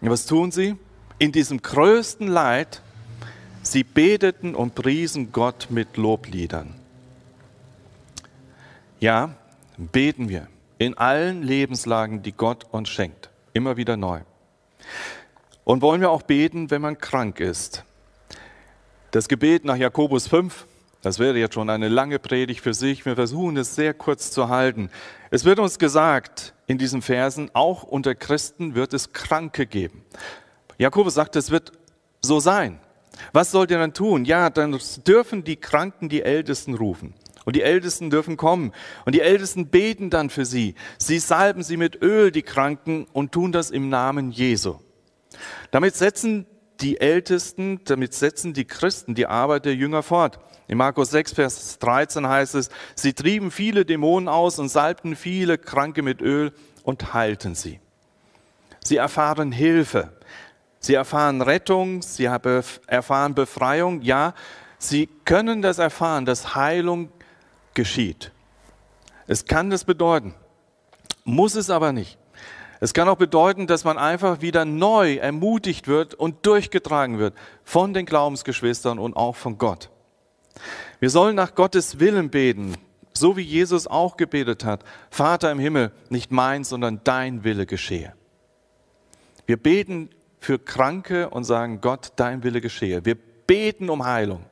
Und 0.02 0.10
was 0.10 0.26
tun 0.26 0.50
sie? 0.50 0.76
In 1.20 1.32
diesem 1.32 1.62
größten 1.62 2.28
Leid 2.28 2.82
Sie 3.72 3.84
beteten 3.84 4.56
und 4.56 4.76
priesen 4.76 5.34
Gott 5.34 5.68
mit 5.70 5.98
Lobliedern. 5.98 6.74
Ja, 9.02 9.36
beten 9.78 10.30
wir 10.30 10.48
in 10.78 10.98
allen 10.98 11.44
Lebenslagen, 11.44 12.24
die 12.24 12.32
Gott 12.32 12.66
uns 12.72 12.88
schenkt, 12.88 13.30
immer 13.52 13.76
wieder 13.76 13.98
neu. 13.98 14.22
Und 15.66 15.82
wollen 15.82 16.00
wir 16.00 16.12
auch 16.12 16.22
beten, 16.22 16.72
wenn 16.72 16.82
man 16.82 16.98
krank 16.98 17.42
ist. 17.42 17.84
Das 19.12 19.28
Gebet 19.28 19.66
nach 19.66 19.76
Jakobus 19.76 20.30
5, 20.30 20.66
das 21.02 21.20
wäre 21.20 21.38
jetzt 21.38 21.56
schon 21.56 21.70
eine 21.70 21.90
lange 21.90 22.20
Predigt 22.20 22.62
für 22.62 22.74
sich. 22.74 23.06
Wir 23.06 23.16
versuchen 23.16 23.58
es 23.58 23.76
sehr 23.76 23.94
kurz 23.94 24.32
zu 24.32 24.48
halten. 24.48 24.90
Es 25.30 25.44
wird 25.44 25.60
uns 25.60 25.78
gesagt 25.78 26.54
in 26.68 26.78
diesen 26.78 27.02
Versen, 27.02 27.52
auch 27.54 27.84
unter 27.84 28.16
Christen 28.16 28.76
wird 28.76 28.94
es 28.94 29.12
Kranke 29.12 29.68
geben. 29.68 30.06
Jakobus 30.78 31.16
sagt, 31.16 31.36
es 31.36 31.52
wird 31.52 31.74
so 32.22 32.40
sein. 32.40 32.80
Was 33.34 33.52
sollt 33.52 33.72
ihr 33.72 33.80
dann 33.80 33.94
tun? 33.94 34.26
Ja, 34.26 34.50
dann 34.50 34.78
dürfen 35.06 35.44
die 35.44 35.56
Kranken 35.56 36.10
die 36.10 36.22
Ältesten 36.22 36.74
rufen. 36.74 37.14
Und 37.46 37.56
die 37.56 37.62
Ältesten 37.62 38.10
dürfen 38.10 38.36
kommen. 38.36 38.74
Und 39.06 39.16
die 39.16 39.22
Ältesten 39.22 39.68
beten 39.68 40.10
dann 40.10 40.30
für 40.30 40.46
sie. 40.46 40.76
Sie 40.98 41.20
salben 41.20 41.64
sie 41.64 41.78
mit 41.78 42.02
Öl, 42.02 42.32
die 42.32 42.42
Kranken, 42.42 43.08
und 43.14 43.32
tun 43.32 43.54
das 43.54 43.72
im 43.72 43.88
Namen 43.88 44.32
Jesu. 44.32 44.76
Damit 45.72 45.96
setzen 45.96 46.46
die 46.82 47.00
Ältesten, 47.00 47.82
damit 47.86 48.14
setzen 48.14 48.54
die 48.54 48.66
Christen 48.66 49.16
die 49.16 49.28
Arbeit 49.28 49.66
der 49.66 49.76
Jünger 49.76 50.04
fort. 50.04 50.40
In 50.68 50.78
Markus 50.78 51.12
6, 51.12 51.34
Vers 51.34 51.80
13 51.80 52.28
heißt 52.28 52.56
es, 52.56 52.70
sie 52.96 53.14
trieben 53.14 53.52
viele 53.52 53.86
Dämonen 53.86 54.28
aus 54.28 54.60
und 54.60 54.70
salbten 54.70 55.16
viele 55.16 55.58
Kranke 55.58 56.02
mit 56.02 56.22
Öl 56.22 56.52
und 56.84 57.14
heilten 57.14 57.56
sie. 57.56 57.80
Sie 58.84 58.98
erfahren 58.98 59.52
Hilfe. 59.52 60.12
Sie 60.80 60.94
erfahren 60.94 61.42
Rettung, 61.42 62.02
sie 62.02 62.26
erfahren 62.26 63.36
Befreiung, 63.36 64.02
ja, 64.02 64.34
sie 64.78 65.08
können 65.26 65.62
das 65.62 65.80
erfahren, 65.80 66.26
dass 66.26 66.56
Heilung 66.56 67.10
geschieht. 67.74 68.32
Es 69.28 69.46
kann 69.46 69.70
das 69.70 69.84
bedeuten, 69.84 70.34
muss 71.24 71.56
es 71.56 71.70
aber 71.70 71.92
nicht. 71.92 72.18
Es 72.80 72.94
kann 72.94 73.10
auch 73.10 73.18
bedeuten, 73.18 73.66
dass 73.66 73.84
man 73.84 73.98
einfach 73.98 74.42
wieder 74.42 74.64
neu 74.64 75.16
ermutigt 75.16 75.88
wird 75.88 76.14
und 76.14 76.46
durchgetragen 76.46 77.18
wird 77.18 77.34
von 77.64 77.94
den 77.94 78.06
Glaubensgeschwistern 78.06 79.00
und 79.00 79.16
auch 79.16 79.36
von 79.36 79.58
Gott. 79.58 79.90
Wir 81.00 81.10
sollen 81.10 81.36
nach 81.36 81.56
Gottes 81.56 82.00
Willen 82.00 82.30
beten, 82.30 82.76
so 83.14 83.36
wie 83.36 83.42
Jesus 83.42 83.88
auch 83.88 84.16
gebetet 84.16 84.64
hat. 84.64 84.84
Vater 85.10 85.52
im 85.52 85.60
Himmel, 85.60 85.92
nicht 86.10 86.32
mein, 86.32 86.64
sondern 86.64 87.02
dein 87.04 87.44
Wille 87.44 87.66
geschehe. 87.66 88.14
Wir 89.48 89.58
beten 89.58 90.10
für 90.48 90.60
Kranke 90.60 91.30
und 91.30 91.44
sagen, 91.44 91.82
Gott, 91.82 92.14
dein 92.16 92.42
Wille 92.42 92.62
geschehe. 92.62 93.04
Wir 93.04 93.16
beten 93.16 93.90
um 93.90 94.06
Heilung. 94.06 94.46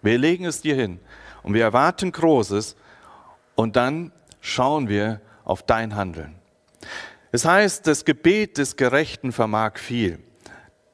Wir 0.00 0.16
legen 0.16 0.44
es 0.44 0.60
dir 0.60 0.76
hin 0.76 1.00
und 1.42 1.54
wir 1.54 1.64
erwarten 1.64 2.12
Großes 2.12 2.76
und 3.56 3.74
dann 3.74 4.12
schauen 4.40 4.88
wir 4.88 5.20
auf 5.42 5.64
dein 5.64 5.96
Handeln. 5.96 6.36
Es 7.32 7.44
heißt, 7.44 7.84
das 7.88 8.04
Gebet 8.04 8.58
des 8.58 8.76
Gerechten 8.76 9.32
vermag 9.32 9.78
viel. 9.78 10.20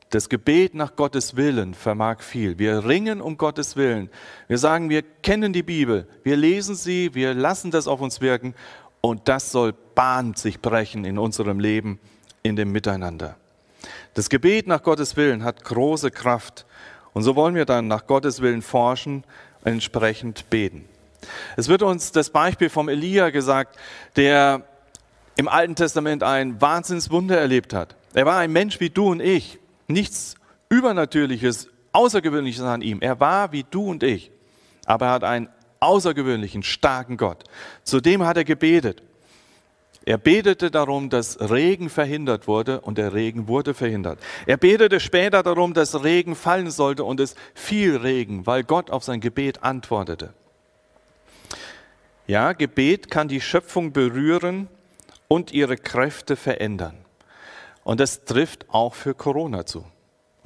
Das 0.08 0.30
Gebet 0.30 0.74
nach 0.74 0.96
Gottes 0.96 1.36
Willen 1.36 1.74
vermag 1.74 2.22
viel. 2.22 2.58
Wir 2.58 2.86
ringen 2.86 3.20
um 3.20 3.36
Gottes 3.36 3.76
Willen. 3.76 4.08
Wir 4.48 4.56
sagen, 4.56 4.88
wir 4.88 5.02
kennen 5.02 5.52
die 5.52 5.64
Bibel, 5.64 6.08
wir 6.24 6.38
lesen 6.38 6.76
sie, 6.76 7.14
wir 7.14 7.34
lassen 7.34 7.70
das 7.70 7.86
auf 7.86 8.00
uns 8.00 8.22
wirken 8.22 8.54
und 9.02 9.28
das 9.28 9.52
soll 9.52 9.74
Bahn 9.94 10.32
sich 10.32 10.62
brechen 10.62 11.04
in 11.04 11.18
unserem 11.18 11.60
Leben, 11.60 12.00
in 12.42 12.56
dem 12.56 12.72
Miteinander. 12.72 13.36
Das 14.16 14.30
Gebet 14.30 14.66
nach 14.66 14.82
Gottes 14.82 15.14
Willen 15.18 15.44
hat 15.44 15.62
große 15.62 16.10
Kraft 16.10 16.64
und 17.12 17.22
so 17.22 17.36
wollen 17.36 17.54
wir 17.54 17.66
dann 17.66 17.86
nach 17.86 18.06
Gottes 18.06 18.40
Willen 18.40 18.62
forschen 18.62 19.24
und 19.60 19.72
entsprechend 19.72 20.48
beten. 20.48 20.86
Es 21.58 21.68
wird 21.68 21.82
uns 21.82 22.12
das 22.12 22.30
Beispiel 22.30 22.70
vom 22.70 22.88
Elia 22.88 23.28
gesagt, 23.28 23.76
der 24.16 24.62
im 25.36 25.48
Alten 25.48 25.74
Testament 25.74 26.22
ein 26.22 26.62
Wahnsinnswunder 26.62 27.38
erlebt 27.38 27.74
hat. 27.74 27.94
Er 28.14 28.24
war 28.24 28.38
ein 28.38 28.52
Mensch 28.52 28.80
wie 28.80 28.88
du 28.88 29.10
und 29.10 29.20
ich. 29.20 29.58
Nichts 29.86 30.36
Übernatürliches, 30.70 31.68
Außergewöhnliches 31.92 32.62
an 32.62 32.80
ihm. 32.80 33.02
Er 33.02 33.20
war 33.20 33.52
wie 33.52 33.66
du 33.70 33.90
und 33.90 34.02
ich. 34.02 34.30
Aber 34.86 35.06
er 35.06 35.12
hat 35.12 35.24
einen 35.24 35.50
außergewöhnlichen, 35.80 36.62
starken 36.62 37.18
Gott. 37.18 37.44
Zudem 37.82 38.24
hat 38.24 38.38
er 38.38 38.44
gebetet. 38.44 39.02
Er 40.06 40.18
betete 40.18 40.70
darum, 40.70 41.10
dass 41.10 41.40
Regen 41.40 41.90
verhindert 41.90 42.46
wurde 42.46 42.80
und 42.80 42.96
der 42.96 43.12
Regen 43.12 43.48
wurde 43.48 43.74
verhindert. 43.74 44.20
Er 44.46 44.56
betete 44.56 45.00
später 45.00 45.42
darum, 45.42 45.74
dass 45.74 46.04
Regen 46.04 46.36
fallen 46.36 46.70
sollte 46.70 47.02
und 47.02 47.18
es 47.18 47.34
fiel 47.54 47.96
Regen, 47.96 48.46
weil 48.46 48.62
Gott 48.62 48.90
auf 48.90 49.02
sein 49.02 49.20
Gebet 49.20 49.64
antwortete. 49.64 50.32
Ja, 52.28 52.52
Gebet 52.52 53.10
kann 53.10 53.26
die 53.26 53.40
Schöpfung 53.40 53.92
berühren 53.92 54.68
und 55.26 55.50
ihre 55.52 55.76
Kräfte 55.76 56.36
verändern. 56.36 56.96
Und 57.82 57.98
das 57.98 58.24
trifft 58.24 58.66
auch 58.68 58.94
für 58.94 59.14
Corona 59.14 59.66
zu. 59.66 59.84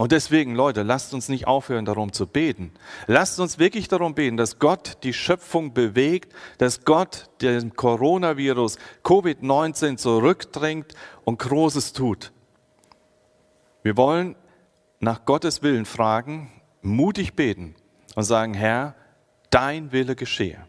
Und 0.01 0.13
deswegen, 0.13 0.55
Leute, 0.55 0.83
lasst 0.83 1.13
uns 1.13 1.29
nicht 1.29 1.47
aufhören, 1.47 1.85
darum 1.85 2.15
zu 2.15 2.27
beten. 2.27 2.73
Lasst 3.07 3.39
uns 3.39 3.59
wirklich 3.59 3.87
darum 3.87 4.15
beten, 4.15 4.39
dass 4.39 4.59
Gott 4.59 4.97
die 5.03 5.13
Schöpfung 5.13 5.75
bewegt, 5.75 6.33
dass 6.57 6.87
Gott 6.87 7.29
den 7.43 7.77
Coronavirus 7.77 8.79
Covid-19 9.05 9.99
zurückdrängt 9.99 10.95
und 11.25 11.39
Großes 11.39 11.93
tut. 11.93 12.33
Wir 13.83 13.99
wollen 13.99 14.37
nach 15.01 15.27
Gottes 15.27 15.63
Willen 15.63 15.85
fragen, 15.85 16.51
mutig 16.81 17.35
beten 17.35 17.75
und 18.15 18.25
sagen, 18.25 18.55
Herr, 18.55 18.95
dein 19.51 19.93
Wille 19.93 20.17
geschehe. 20.17 20.65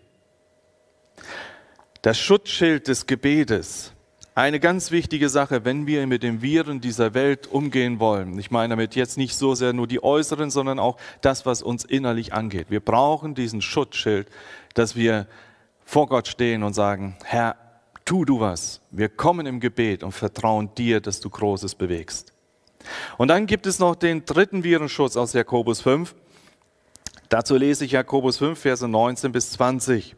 Das 2.01 2.19
Schutzschild 2.19 2.89
des 2.89 3.07
Gebetes 3.07 3.93
eine 4.33 4.59
ganz 4.59 4.91
wichtige 4.91 5.27
Sache, 5.27 5.65
wenn 5.65 5.87
wir 5.87 6.07
mit 6.07 6.23
den 6.23 6.41
Viren 6.41 6.79
dieser 6.79 7.13
Welt 7.13 7.47
umgehen 7.47 7.99
wollen. 7.99 8.39
Ich 8.39 8.49
meine 8.49 8.69
damit 8.69 8.95
jetzt 8.95 9.17
nicht 9.17 9.35
so 9.35 9.55
sehr 9.55 9.73
nur 9.73 9.87
die 9.87 10.01
äußeren, 10.01 10.49
sondern 10.51 10.79
auch 10.79 10.97
das, 11.19 11.45
was 11.45 11.61
uns 11.61 11.83
innerlich 11.83 12.33
angeht. 12.33 12.67
Wir 12.69 12.79
brauchen 12.79 13.35
diesen 13.35 13.61
Schutzschild, 13.61 14.27
dass 14.73 14.95
wir 14.95 15.27
vor 15.83 16.07
Gott 16.07 16.29
stehen 16.29 16.63
und 16.63 16.73
sagen, 16.73 17.17
Herr, 17.23 17.57
tu 18.05 18.23
du 18.23 18.39
was. 18.39 18.79
Wir 18.89 19.09
kommen 19.09 19.45
im 19.45 19.59
Gebet 19.59 20.03
und 20.03 20.13
vertrauen 20.13 20.69
dir, 20.75 21.01
dass 21.01 21.19
du 21.19 21.29
Großes 21.29 21.75
bewegst. 21.75 22.31
Und 23.17 23.27
dann 23.27 23.45
gibt 23.45 23.67
es 23.67 23.79
noch 23.79 23.95
den 23.95 24.25
dritten 24.25 24.63
Virenschutz 24.63 25.17
aus 25.17 25.33
Jakobus 25.33 25.81
5. 25.81 26.15
Dazu 27.27 27.55
lese 27.55 27.85
ich 27.85 27.91
Jakobus 27.91 28.37
5, 28.37 28.59
Verse 28.59 28.87
19 28.87 29.31
bis 29.31 29.51
20. 29.51 30.15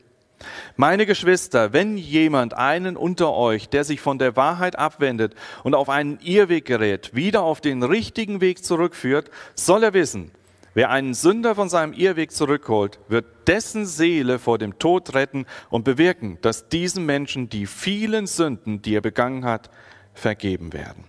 Meine 0.76 1.06
Geschwister, 1.06 1.74
wenn 1.74 1.98
jemand 1.98 2.54
einen 2.54 2.98
unter 2.98 3.34
euch, 3.34 3.70
der 3.70 3.84
sich 3.84 4.02
von 4.02 4.18
der 4.18 4.36
Wahrheit 4.36 4.78
abwendet 4.78 5.36
und 5.64 5.76
auf 5.76 5.90
einen 5.90 6.20
Irrweg 6.22 6.66
gerät, 6.66 7.14
wieder 7.14 7.44
auf 7.44 7.62
den 7.62 7.84
richtigen 7.84 8.42
Weg 8.42 8.64
zurückführt, 8.64 9.30
soll 9.56 9.84
er 9.84 9.94
wissen, 9.94 10.32
wer 10.74 10.90
einen 10.90 11.14
Sünder 11.14 11.56
von 11.56 11.70
seinem 11.70 11.94
Irrweg 11.94 12.32
zurückholt, 12.32 13.00
wird 13.08 13.26
dessen 13.48 13.86
Seele 13.86 14.40
vor 14.40 14.58
dem 14.58 14.80
Tod 14.80 15.14
retten 15.14 15.46
und 15.70 15.86
bewirken, 15.86 16.40
dass 16.42 16.70
diesen 16.70 17.06
Menschen 17.06 17.50
die 17.50 17.68
vielen 17.68 18.28
Sünden, 18.28 18.82
die 18.82 18.96
er 18.96 19.02
begangen 19.02 19.46
hat, 19.46 19.70
vergeben 20.14 20.74
werden. 20.74 21.06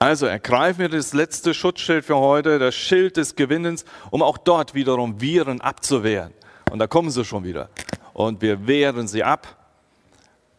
Also 0.00 0.26
ergreifen 0.26 0.78
wir 0.78 0.88
das 0.88 1.12
letzte 1.12 1.54
Schutzschild 1.54 2.04
für 2.04 2.18
heute, 2.18 2.60
das 2.60 2.76
Schild 2.76 3.16
des 3.16 3.34
Gewinnens, 3.34 3.84
um 4.10 4.22
auch 4.22 4.38
dort 4.38 4.74
wiederum 4.74 5.20
Viren 5.20 5.60
abzuwehren. 5.60 6.32
Und 6.70 6.78
da 6.78 6.86
kommen 6.86 7.10
sie 7.10 7.24
schon 7.24 7.44
wieder. 7.44 7.70
Und 8.12 8.42
wir 8.42 8.66
wehren 8.66 9.08
sie 9.08 9.22
ab 9.22 9.56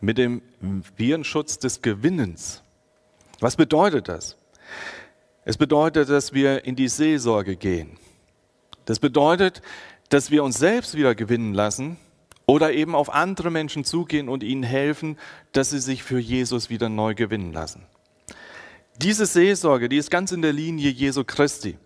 mit 0.01 0.17
dem 0.17 0.41
Virenschutz 0.95 1.59
des 1.59 1.81
Gewinnens. 1.81 2.63
Was 3.39 3.55
bedeutet 3.55 4.07
das? 4.07 4.37
Es 5.45 5.57
bedeutet, 5.57 6.09
dass 6.09 6.33
wir 6.33 6.65
in 6.65 6.75
die 6.75 6.87
Seelsorge 6.87 7.55
gehen. 7.55 7.97
Das 8.85 8.99
bedeutet, 8.99 9.61
dass 10.09 10.31
wir 10.31 10.43
uns 10.43 10.57
selbst 10.57 10.95
wieder 10.95 11.15
gewinnen 11.15 11.53
lassen 11.53 11.97
oder 12.45 12.73
eben 12.73 12.95
auf 12.95 13.13
andere 13.13 13.51
Menschen 13.51 13.83
zugehen 13.83 14.29
und 14.29 14.43
ihnen 14.43 14.63
helfen, 14.63 15.17
dass 15.51 15.69
sie 15.69 15.79
sich 15.79 16.03
für 16.03 16.19
Jesus 16.19 16.69
wieder 16.69 16.89
neu 16.89 17.13
gewinnen 17.13 17.53
lassen. 17.53 17.83
Diese 19.01 19.25
Seelsorge, 19.25 19.87
die 19.87 19.97
ist 19.97 20.11
ganz 20.11 20.31
in 20.31 20.41
der 20.41 20.53
Linie 20.53 20.89
Jesu 20.89 21.23
Christi. 21.23 21.77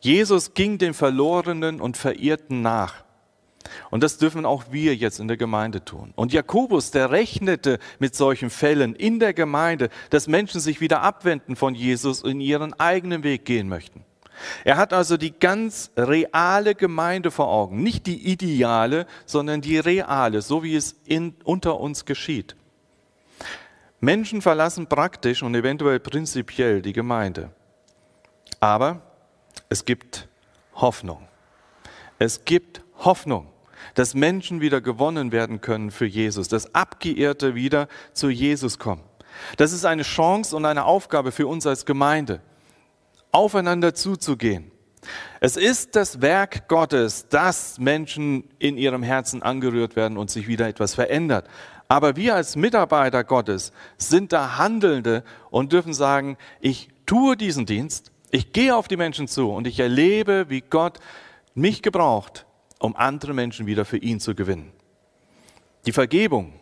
Jesus 0.00 0.54
ging 0.54 0.78
den 0.78 0.94
Verlorenen 0.94 1.80
und 1.80 1.96
Verirrten 1.96 2.62
nach. 2.62 3.05
Und 3.90 4.02
das 4.02 4.18
dürfen 4.18 4.46
auch 4.46 4.64
wir 4.70 4.94
jetzt 4.94 5.20
in 5.20 5.28
der 5.28 5.36
Gemeinde 5.36 5.84
tun. 5.84 6.12
Und 6.16 6.32
Jakobus, 6.32 6.90
der 6.90 7.10
rechnete 7.10 7.78
mit 7.98 8.14
solchen 8.14 8.50
Fällen 8.50 8.94
in 8.94 9.20
der 9.20 9.34
Gemeinde, 9.34 9.88
dass 10.10 10.28
Menschen 10.28 10.60
sich 10.60 10.80
wieder 10.80 11.02
abwenden 11.02 11.56
von 11.56 11.74
Jesus 11.74 12.22
und 12.22 12.40
ihren 12.40 12.72
eigenen 12.78 13.22
Weg 13.22 13.44
gehen 13.44 13.68
möchten. 13.68 14.04
Er 14.64 14.76
hat 14.76 14.92
also 14.92 15.16
die 15.16 15.32
ganz 15.32 15.90
reale 15.96 16.74
Gemeinde 16.74 17.30
vor 17.30 17.48
Augen, 17.48 17.82
nicht 17.82 18.06
die 18.06 18.30
ideale, 18.30 19.06
sondern 19.24 19.60
die 19.60 19.78
reale, 19.78 20.42
so 20.42 20.62
wie 20.62 20.76
es 20.76 20.96
in, 21.06 21.34
unter 21.44 21.80
uns 21.80 22.04
geschieht. 22.04 22.56
Menschen 24.00 24.42
verlassen 24.42 24.88
praktisch 24.88 25.42
und 25.42 25.54
eventuell 25.54 26.00
prinzipiell 26.00 26.82
die 26.82 26.92
Gemeinde. 26.92 27.50
Aber 28.60 29.00
es 29.68 29.84
gibt 29.84 30.28
Hoffnung. 30.74 31.26
Es 32.18 32.44
gibt 32.44 32.82
Hoffnung 32.98 33.48
dass 33.94 34.14
Menschen 34.14 34.60
wieder 34.60 34.80
gewonnen 34.80 35.32
werden 35.32 35.60
können 35.60 35.90
für 35.90 36.06
Jesus, 36.06 36.48
dass 36.48 36.74
Abgeirrte 36.74 37.54
wieder 37.54 37.88
zu 38.12 38.28
Jesus 38.28 38.78
kommen. 38.78 39.02
Das 39.56 39.72
ist 39.72 39.84
eine 39.84 40.02
Chance 40.02 40.56
und 40.56 40.64
eine 40.64 40.84
Aufgabe 40.84 41.32
für 41.32 41.46
uns 41.46 41.66
als 41.66 41.84
Gemeinde, 41.84 42.40
aufeinander 43.32 43.94
zuzugehen. 43.94 44.70
Es 45.40 45.56
ist 45.56 45.94
das 45.94 46.20
Werk 46.20 46.68
Gottes, 46.68 47.28
dass 47.28 47.78
Menschen 47.78 48.44
in 48.58 48.76
ihrem 48.76 49.02
Herzen 49.02 49.42
angerührt 49.42 49.94
werden 49.94 50.16
und 50.18 50.30
sich 50.30 50.48
wieder 50.48 50.66
etwas 50.66 50.94
verändert. 50.94 51.46
Aber 51.88 52.16
wir 52.16 52.34
als 52.34 52.56
Mitarbeiter 52.56 53.22
Gottes 53.22 53.72
sind 53.96 54.32
da 54.32 54.58
Handelnde 54.58 55.22
und 55.50 55.72
dürfen 55.72 55.94
sagen, 55.94 56.36
ich 56.60 56.88
tue 57.06 57.36
diesen 57.36 57.66
Dienst, 57.66 58.10
ich 58.30 58.52
gehe 58.52 58.74
auf 58.74 58.88
die 58.88 58.96
Menschen 58.96 59.28
zu 59.28 59.50
und 59.50 59.66
ich 59.66 59.78
erlebe, 59.78 60.46
wie 60.48 60.62
Gott 60.62 60.98
mich 61.54 61.82
gebraucht, 61.82 62.45
um 62.78 62.96
andere 62.96 63.34
Menschen 63.34 63.66
wieder 63.66 63.84
für 63.84 63.98
ihn 63.98 64.20
zu 64.20 64.34
gewinnen. 64.34 64.72
Die 65.86 65.92
Vergebung, 65.92 66.52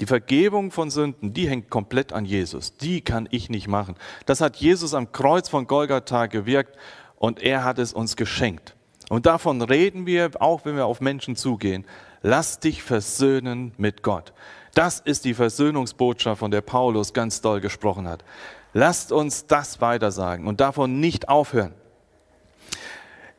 die 0.00 0.06
Vergebung 0.06 0.70
von 0.70 0.90
Sünden, 0.90 1.32
die 1.32 1.48
hängt 1.48 1.70
komplett 1.70 2.12
an 2.12 2.24
Jesus. 2.24 2.76
Die 2.76 3.00
kann 3.00 3.28
ich 3.30 3.50
nicht 3.50 3.68
machen. 3.68 3.96
Das 4.26 4.40
hat 4.40 4.56
Jesus 4.56 4.94
am 4.94 5.12
Kreuz 5.12 5.48
von 5.48 5.66
Golgatha 5.66 6.26
gewirkt 6.26 6.76
und 7.16 7.42
er 7.42 7.64
hat 7.64 7.78
es 7.78 7.92
uns 7.92 8.16
geschenkt. 8.16 8.74
Und 9.10 9.26
davon 9.26 9.60
reden 9.60 10.06
wir, 10.06 10.30
auch 10.40 10.64
wenn 10.64 10.76
wir 10.76 10.86
auf 10.86 11.00
Menschen 11.00 11.36
zugehen. 11.36 11.84
Lass 12.22 12.60
dich 12.60 12.82
versöhnen 12.82 13.72
mit 13.76 14.02
Gott. 14.02 14.32
Das 14.74 15.00
ist 15.00 15.24
die 15.24 15.34
Versöhnungsbotschaft, 15.34 16.38
von 16.38 16.50
der 16.50 16.60
Paulus 16.60 17.12
ganz 17.12 17.40
doll 17.40 17.60
gesprochen 17.60 18.08
hat. 18.08 18.24
Lasst 18.72 19.10
uns 19.10 19.46
das 19.46 19.80
weitersagen 19.80 20.46
und 20.46 20.60
davon 20.60 21.00
nicht 21.00 21.28
aufhören. 21.28 21.74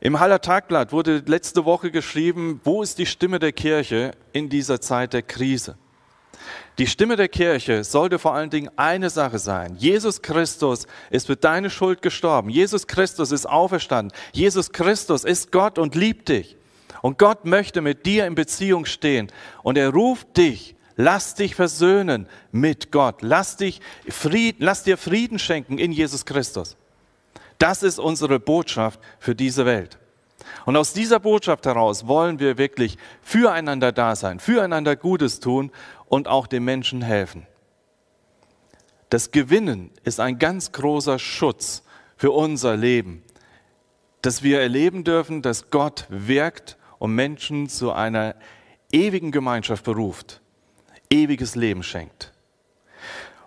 Im 0.03 0.19
Haller 0.19 0.41
Tagblatt 0.41 0.91
wurde 0.91 1.21
letzte 1.27 1.63
Woche 1.63 1.91
geschrieben, 1.91 2.59
wo 2.63 2.81
ist 2.81 2.97
die 2.97 3.05
Stimme 3.05 3.37
der 3.37 3.51
Kirche 3.51 4.11
in 4.33 4.49
dieser 4.49 4.81
Zeit 4.81 5.13
der 5.13 5.21
Krise? 5.21 5.77
Die 6.79 6.87
Stimme 6.87 7.17
der 7.17 7.27
Kirche 7.27 7.83
sollte 7.83 8.17
vor 8.17 8.33
allen 8.33 8.49
Dingen 8.49 8.71
eine 8.77 9.11
Sache 9.11 9.37
sein. 9.37 9.75
Jesus 9.77 10.23
Christus 10.23 10.87
ist 11.11 11.27
für 11.27 11.35
deine 11.35 11.69
Schuld 11.69 12.01
gestorben. 12.01 12.49
Jesus 12.49 12.87
Christus 12.87 13.31
ist 13.31 13.45
auferstanden. 13.47 14.17
Jesus 14.33 14.71
Christus 14.71 15.23
ist 15.23 15.51
Gott 15.51 15.77
und 15.77 15.93
liebt 15.93 16.29
dich. 16.29 16.57
Und 17.03 17.19
Gott 17.19 17.45
möchte 17.45 17.81
mit 17.81 18.07
dir 18.07 18.25
in 18.25 18.33
Beziehung 18.33 18.85
stehen. 18.85 19.31
Und 19.61 19.77
er 19.77 19.89
ruft 19.89 20.35
dich, 20.35 20.75
lass 20.95 21.35
dich 21.35 21.53
versöhnen 21.53 22.27
mit 22.51 22.91
Gott. 22.91 23.21
Lass, 23.21 23.55
dich 23.55 23.81
Frieden, 24.09 24.65
lass 24.65 24.81
dir 24.81 24.97
Frieden 24.97 25.37
schenken 25.37 25.77
in 25.77 25.91
Jesus 25.91 26.25
Christus. 26.25 26.75
Das 27.61 27.83
ist 27.83 27.99
unsere 27.99 28.39
Botschaft 28.39 28.99
für 29.19 29.35
diese 29.35 29.67
Welt. 29.67 29.99
Und 30.65 30.75
aus 30.75 30.93
dieser 30.93 31.19
Botschaft 31.19 31.67
heraus 31.67 32.07
wollen 32.07 32.39
wir 32.39 32.57
wirklich 32.57 32.97
füreinander 33.21 33.91
da 33.91 34.15
sein, 34.15 34.39
füreinander 34.39 34.95
Gutes 34.95 35.39
tun 35.39 35.71
und 36.07 36.27
auch 36.27 36.47
den 36.47 36.63
Menschen 36.63 37.03
helfen. 37.03 37.45
Das 39.09 39.29
Gewinnen 39.29 39.91
ist 40.03 40.19
ein 40.19 40.39
ganz 40.39 40.71
großer 40.71 41.19
Schutz 41.19 41.83
für 42.17 42.31
unser 42.31 42.75
Leben, 42.75 43.21
dass 44.23 44.41
wir 44.41 44.59
erleben 44.59 45.03
dürfen, 45.03 45.43
dass 45.43 45.69
Gott 45.69 46.07
wirkt 46.09 46.77
und 46.97 47.13
Menschen 47.13 47.69
zu 47.69 47.91
einer 47.91 48.33
ewigen 48.91 49.31
Gemeinschaft 49.31 49.83
beruft, 49.83 50.41
ewiges 51.11 51.55
Leben 51.55 51.83
schenkt. 51.83 52.30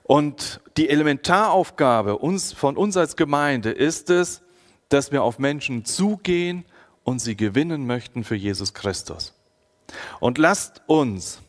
Und 0.04 0.60
die 0.76 0.90
Elementaraufgabe 0.90 2.18
uns, 2.18 2.52
von 2.52 2.76
uns 2.76 2.96
als 2.96 3.16
Gemeinde 3.16 3.70
ist 3.70 4.10
es, 4.10 4.42
dass 4.90 5.10
wir 5.10 5.22
auf 5.22 5.38
Menschen 5.38 5.86
zugehen 5.86 6.64
und 7.04 7.18
sie 7.20 7.36
gewinnen 7.36 7.86
möchten 7.86 8.22
für 8.22 8.34
Jesus 8.34 8.74
Christus. 8.74 9.34
Und 10.20 10.36
lasst 10.38 10.82
uns 10.86 11.40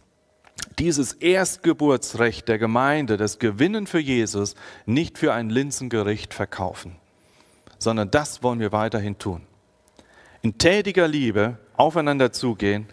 dieses 0.79 1.13
Erstgeburtsrecht 1.13 2.47
der 2.47 2.57
Gemeinde, 2.57 3.17
das 3.17 3.39
Gewinnen 3.39 3.87
für 3.87 3.99
Jesus, 3.99 4.55
nicht 4.85 5.17
für 5.17 5.33
ein 5.33 5.49
Linsengericht 5.49 6.33
verkaufen, 6.33 6.95
sondern 7.77 8.09
das 8.09 8.41
wollen 8.41 8.59
wir 8.59 8.71
weiterhin 8.71 9.17
tun. 9.17 9.41
In 10.41 10.57
tätiger 10.57 11.07
Liebe 11.07 11.57
aufeinander 11.75 12.31
zugehen 12.31 12.87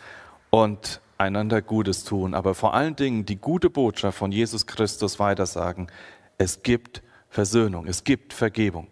und 0.51 1.02
einander 1.23 1.63
Gutes 1.63 2.05
tun, 2.05 2.35
aber 2.35 2.55
vor 2.55 2.75
allen 2.75 2.97
Dingen 2.97 3.25
die 3.25 3.37
gute 3.37 3.71
Botschaft 3.71 4.19
von 4.19 4.33
Jesus 4.33 4.67
Christus 4.67 5.19
weitersagen. 5.19 5.91
Es 6.39 6.63
gibt 6.63 7.03
Versöhnung, 7.29 7.87
es 7.87 8.05
gibt 8.05 8.33
Vergebung. 8.33 8.89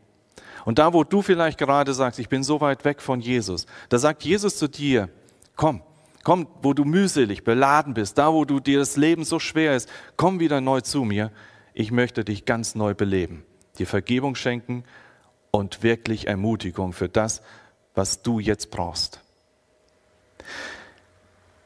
Und 0.65 0.79
da, 0.79 0.93
wo 0.93 1.05
du 1.05 1.23
vielleicht 1.23 1.59
gerade 1.59 1.95
sagst, 1.95 2.19
ich 2.19 2.29
bin 2.29 2.43
so 2.43 2.61
weit 2.61 2.85
weg 2.85 3.01
von 3.01 3.21
Jesus, 3.21 3.67
da 3.89 3.99
sagt 3.99 4.25
Jesus 4.25 4.57
zu 4.57 4.69
dir, 4.69 5.09
komm, 5.57 5.83
Komm, 6.23 6.49
wo 6.63 6.75
du 6.75 6.85
mühselig, 6.85 7.45
beladen 7.45 7.95
bist, 7.95 8.19
da 8.19 8.33
wo 8.33 8.45
du 8.45 8.61
dir 8.61 8.79
das 8.79 8.97
Leben 8.97 9.25
so 9.25 9.39
schwer 9.39 9.75
ist, 9.75 9.89
komm 10.17 10.39
wieder 10.39 10.61
neu 10.61 10.83
zu 10.83 11.05
mir. 11.05 11.31
Ich 11.73 11.93
möchte 11.93 12.25
dich 12.25 12.45
ganz 12.45 12.75
neu 12.75 12.95
beleben, 12.95 13.45
dir 13.79 13.87
Vergebung 13.87 14.35
schenken 14.35 14.85
und 15.51 15.83
wirklich 15.83 16.27
Ermutigung 16.27 16.93
für 16.93 17.09
das, 17.09 17.41
was 17.95 18.23
du 18.23 18.39
jetzt 18.39 18.71
brauchst. 18.71 19.21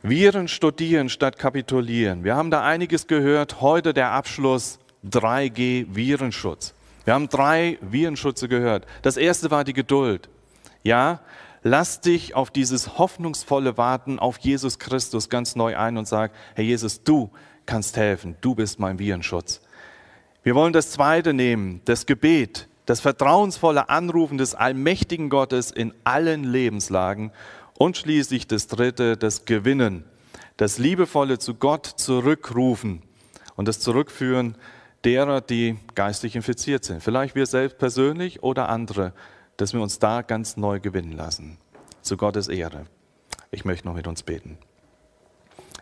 Viren 0.06 0.48
studieren 0.48 1.08
statt 1.08 1.38
kapitulieren. 1.38 2.24
Wir 2.24 2.36
haben 2.36 2.50
da 2.50 2.62
einiges 2.62 3.06
gehört. 3.06 3.62
Heute 3.62 3.94
der 3.94 4.10
Abschluss 4.10 4.78
3G 5.02 5.86
Virenschutz. 5.94 6.74
Wir 7.06 7.14
haben 7.14 7.30
drei 7.30 7.78
Virenschutze 7.80 8.46
gehört. 8.46 8.84
Das 9.00 9.16
erste 9.16 9.50
war 9.50 9.64
die 9.64 9.72
Geduld. 9.72 10.28
Ja, 10.82 11.20
lass 11.62 12.02
dich 12.02 12.34
auf 12.34 12.50
dieses 12.50 12.98
hoffnungsvolle 12.98 13.78
Warten 13.78 14.18
auf 14.18 14.36
Jesus 14.36 14.78
Christus 14.78 15.30
ganz 15.30 15.56
neu 15.56 15.74
ein 15.74 15.96
und 15.96 16.06
sag, 16.06 16.32
Herr 16.54 16.64
Jesus, 16.64 17.02
du 17.02 17.30
kannst 17.64 17.96
helfen, 17.96 18.36
du 18.42 18.54
bist 18.54 18.78
mein 18.78 18.98
Virenschutz. 18.98 19.62
Wir 20.42 20.54
wollen 20.54 20.74
das 20.74 20.90
zweite 20.90 21.32
nehmen, 21.32 21.80
das 21.86 22.04
Gebet, 22.04 22.68
das 22.84 23.00
vertrauensvolle 23.00 23.88
Anrufen 23.88 24.36
des 24.36 24.54
allmächtigen 24.54 25.30
Gottes 25.30 25.70
in 25.70 25.94
allen 26.04 26.44
Lebenslagen 26.44 27.32
und 27.78 27.96
schließlich 27.96 28.46
das 28.46 28.66
dritte, 28.66 29.16
das 29.16 29.44
Gewinnen, 29.44 30.04
das 30.56 30.78
liebevolle 30.78 31.38
zu 31.38 31.54
Gott 31.54 31.86
zurückrufen 31.86 33.02
und 33.56 33.68
das 33.68 33.80
Zurückführen 33.80 34.56
derer, 35.04 35.40
die 35.40 35.76
geistig 35.94 36.36
infiziert 36.36 36.84
sind. 36.84 37.02
Vielleicht 37.02 37.34
wir 37.34 37.46
selbst 37.46 37.78
persönlich 37.78 38.42
oder 38.42 38.68
andere 38.68 39.12
dass 39.56 39.72
wir 39.72 39.80
uns 39.80 39.98
da 39.98 40.22
ganz 40.22 40.56
neu 40.56 40.80
gewinnen 40.80 41.12
lassen. 41.12 41.58
Zu 42.02 42.16
Gottes 42.16 42.48
Ehre. 42.48 42.86
Ich 43.50 43.64
möchte 43.64 43.86
noch 43.86 43.94
mit 43.94 44.06
uns 44.06 44.22
beten. 44.22 44.58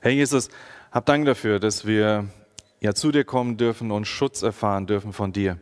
Herr 0.00 0.10
Jesus, 0.10 0.50
hab 0.90 1.06
Dank 1.06 1.26
dafür, 1.26 1.58
dass 1.58 1.86
wir 1.86 2.26
ja 2.80 2.94
zu 2.94 3.12
dir 3.12 3.24
kommen 3.24 3.56
dürfen 3.56 3.90
und 3.90 4.06
Schutz 4.06 4.42
erfahren 4.42 4.86
dürfen 4.86 5.12
von 5.12 5.32
dir. 5.32 5.58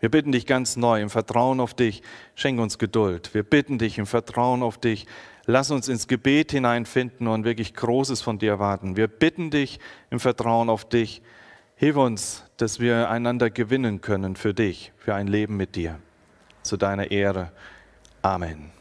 Wir 0.00 0.10
bitten 0.10 0.32
dich 0.32 0.46
ganz 0.46 0.76
neu 0.76 1.00
im 1.00 1.08
Vertrauen 1.08 1.60
auf 1.60 1.72
dich, 1.72 2.02
schenk 2.34 2.60
uns 2.60 2.78
Geduld. 2.78 3.32
Wir 3.32 3.42
bitten 3.42 3.78
dich 3.78 3.98
im 3.98 4.06
Vertrauen 4.06 4.62
auf 4.62 4.76
dich, 4.76 5.06
lass 5.46 5.70
uns 5.70 5.88
ins 5.88 6.08
Gebet 6.08 6.52
hineinfinden 6.52 7.26
und 7.26 7.44
wirklich 7.44 7.74
Großes 7.74 8.22
von 8.22 8.38
dir 8.38 8.52
erwarten. 8.52 8.96
Wir 8.96 9.08
bitten 9.08 9.50
dich 9.50 9.78
im 10.10 10.20
Vertrauen 10.20 10.68
auf 10.70 10.88
dich, 10.88 11.22
hilf 11.76 11.96
uns, 11.96 12.44
dass 12.56 12.80
wir 12.80 13.10
einander 13.10 13.50
gewinnen 13.50 14.00
können 14.00 14.36
für 14.36 14.54
dich, 14.54 14.92
für 14.96 15.14
ein 15.14 15.26
Leben 15.26 15.56
mit 15.56 15.76
dir 15.76 15.98
zu 16.62 16.76
deiner 16.76 17.10
Ehre. 17.10 17.52
Amen. 18.22 18.73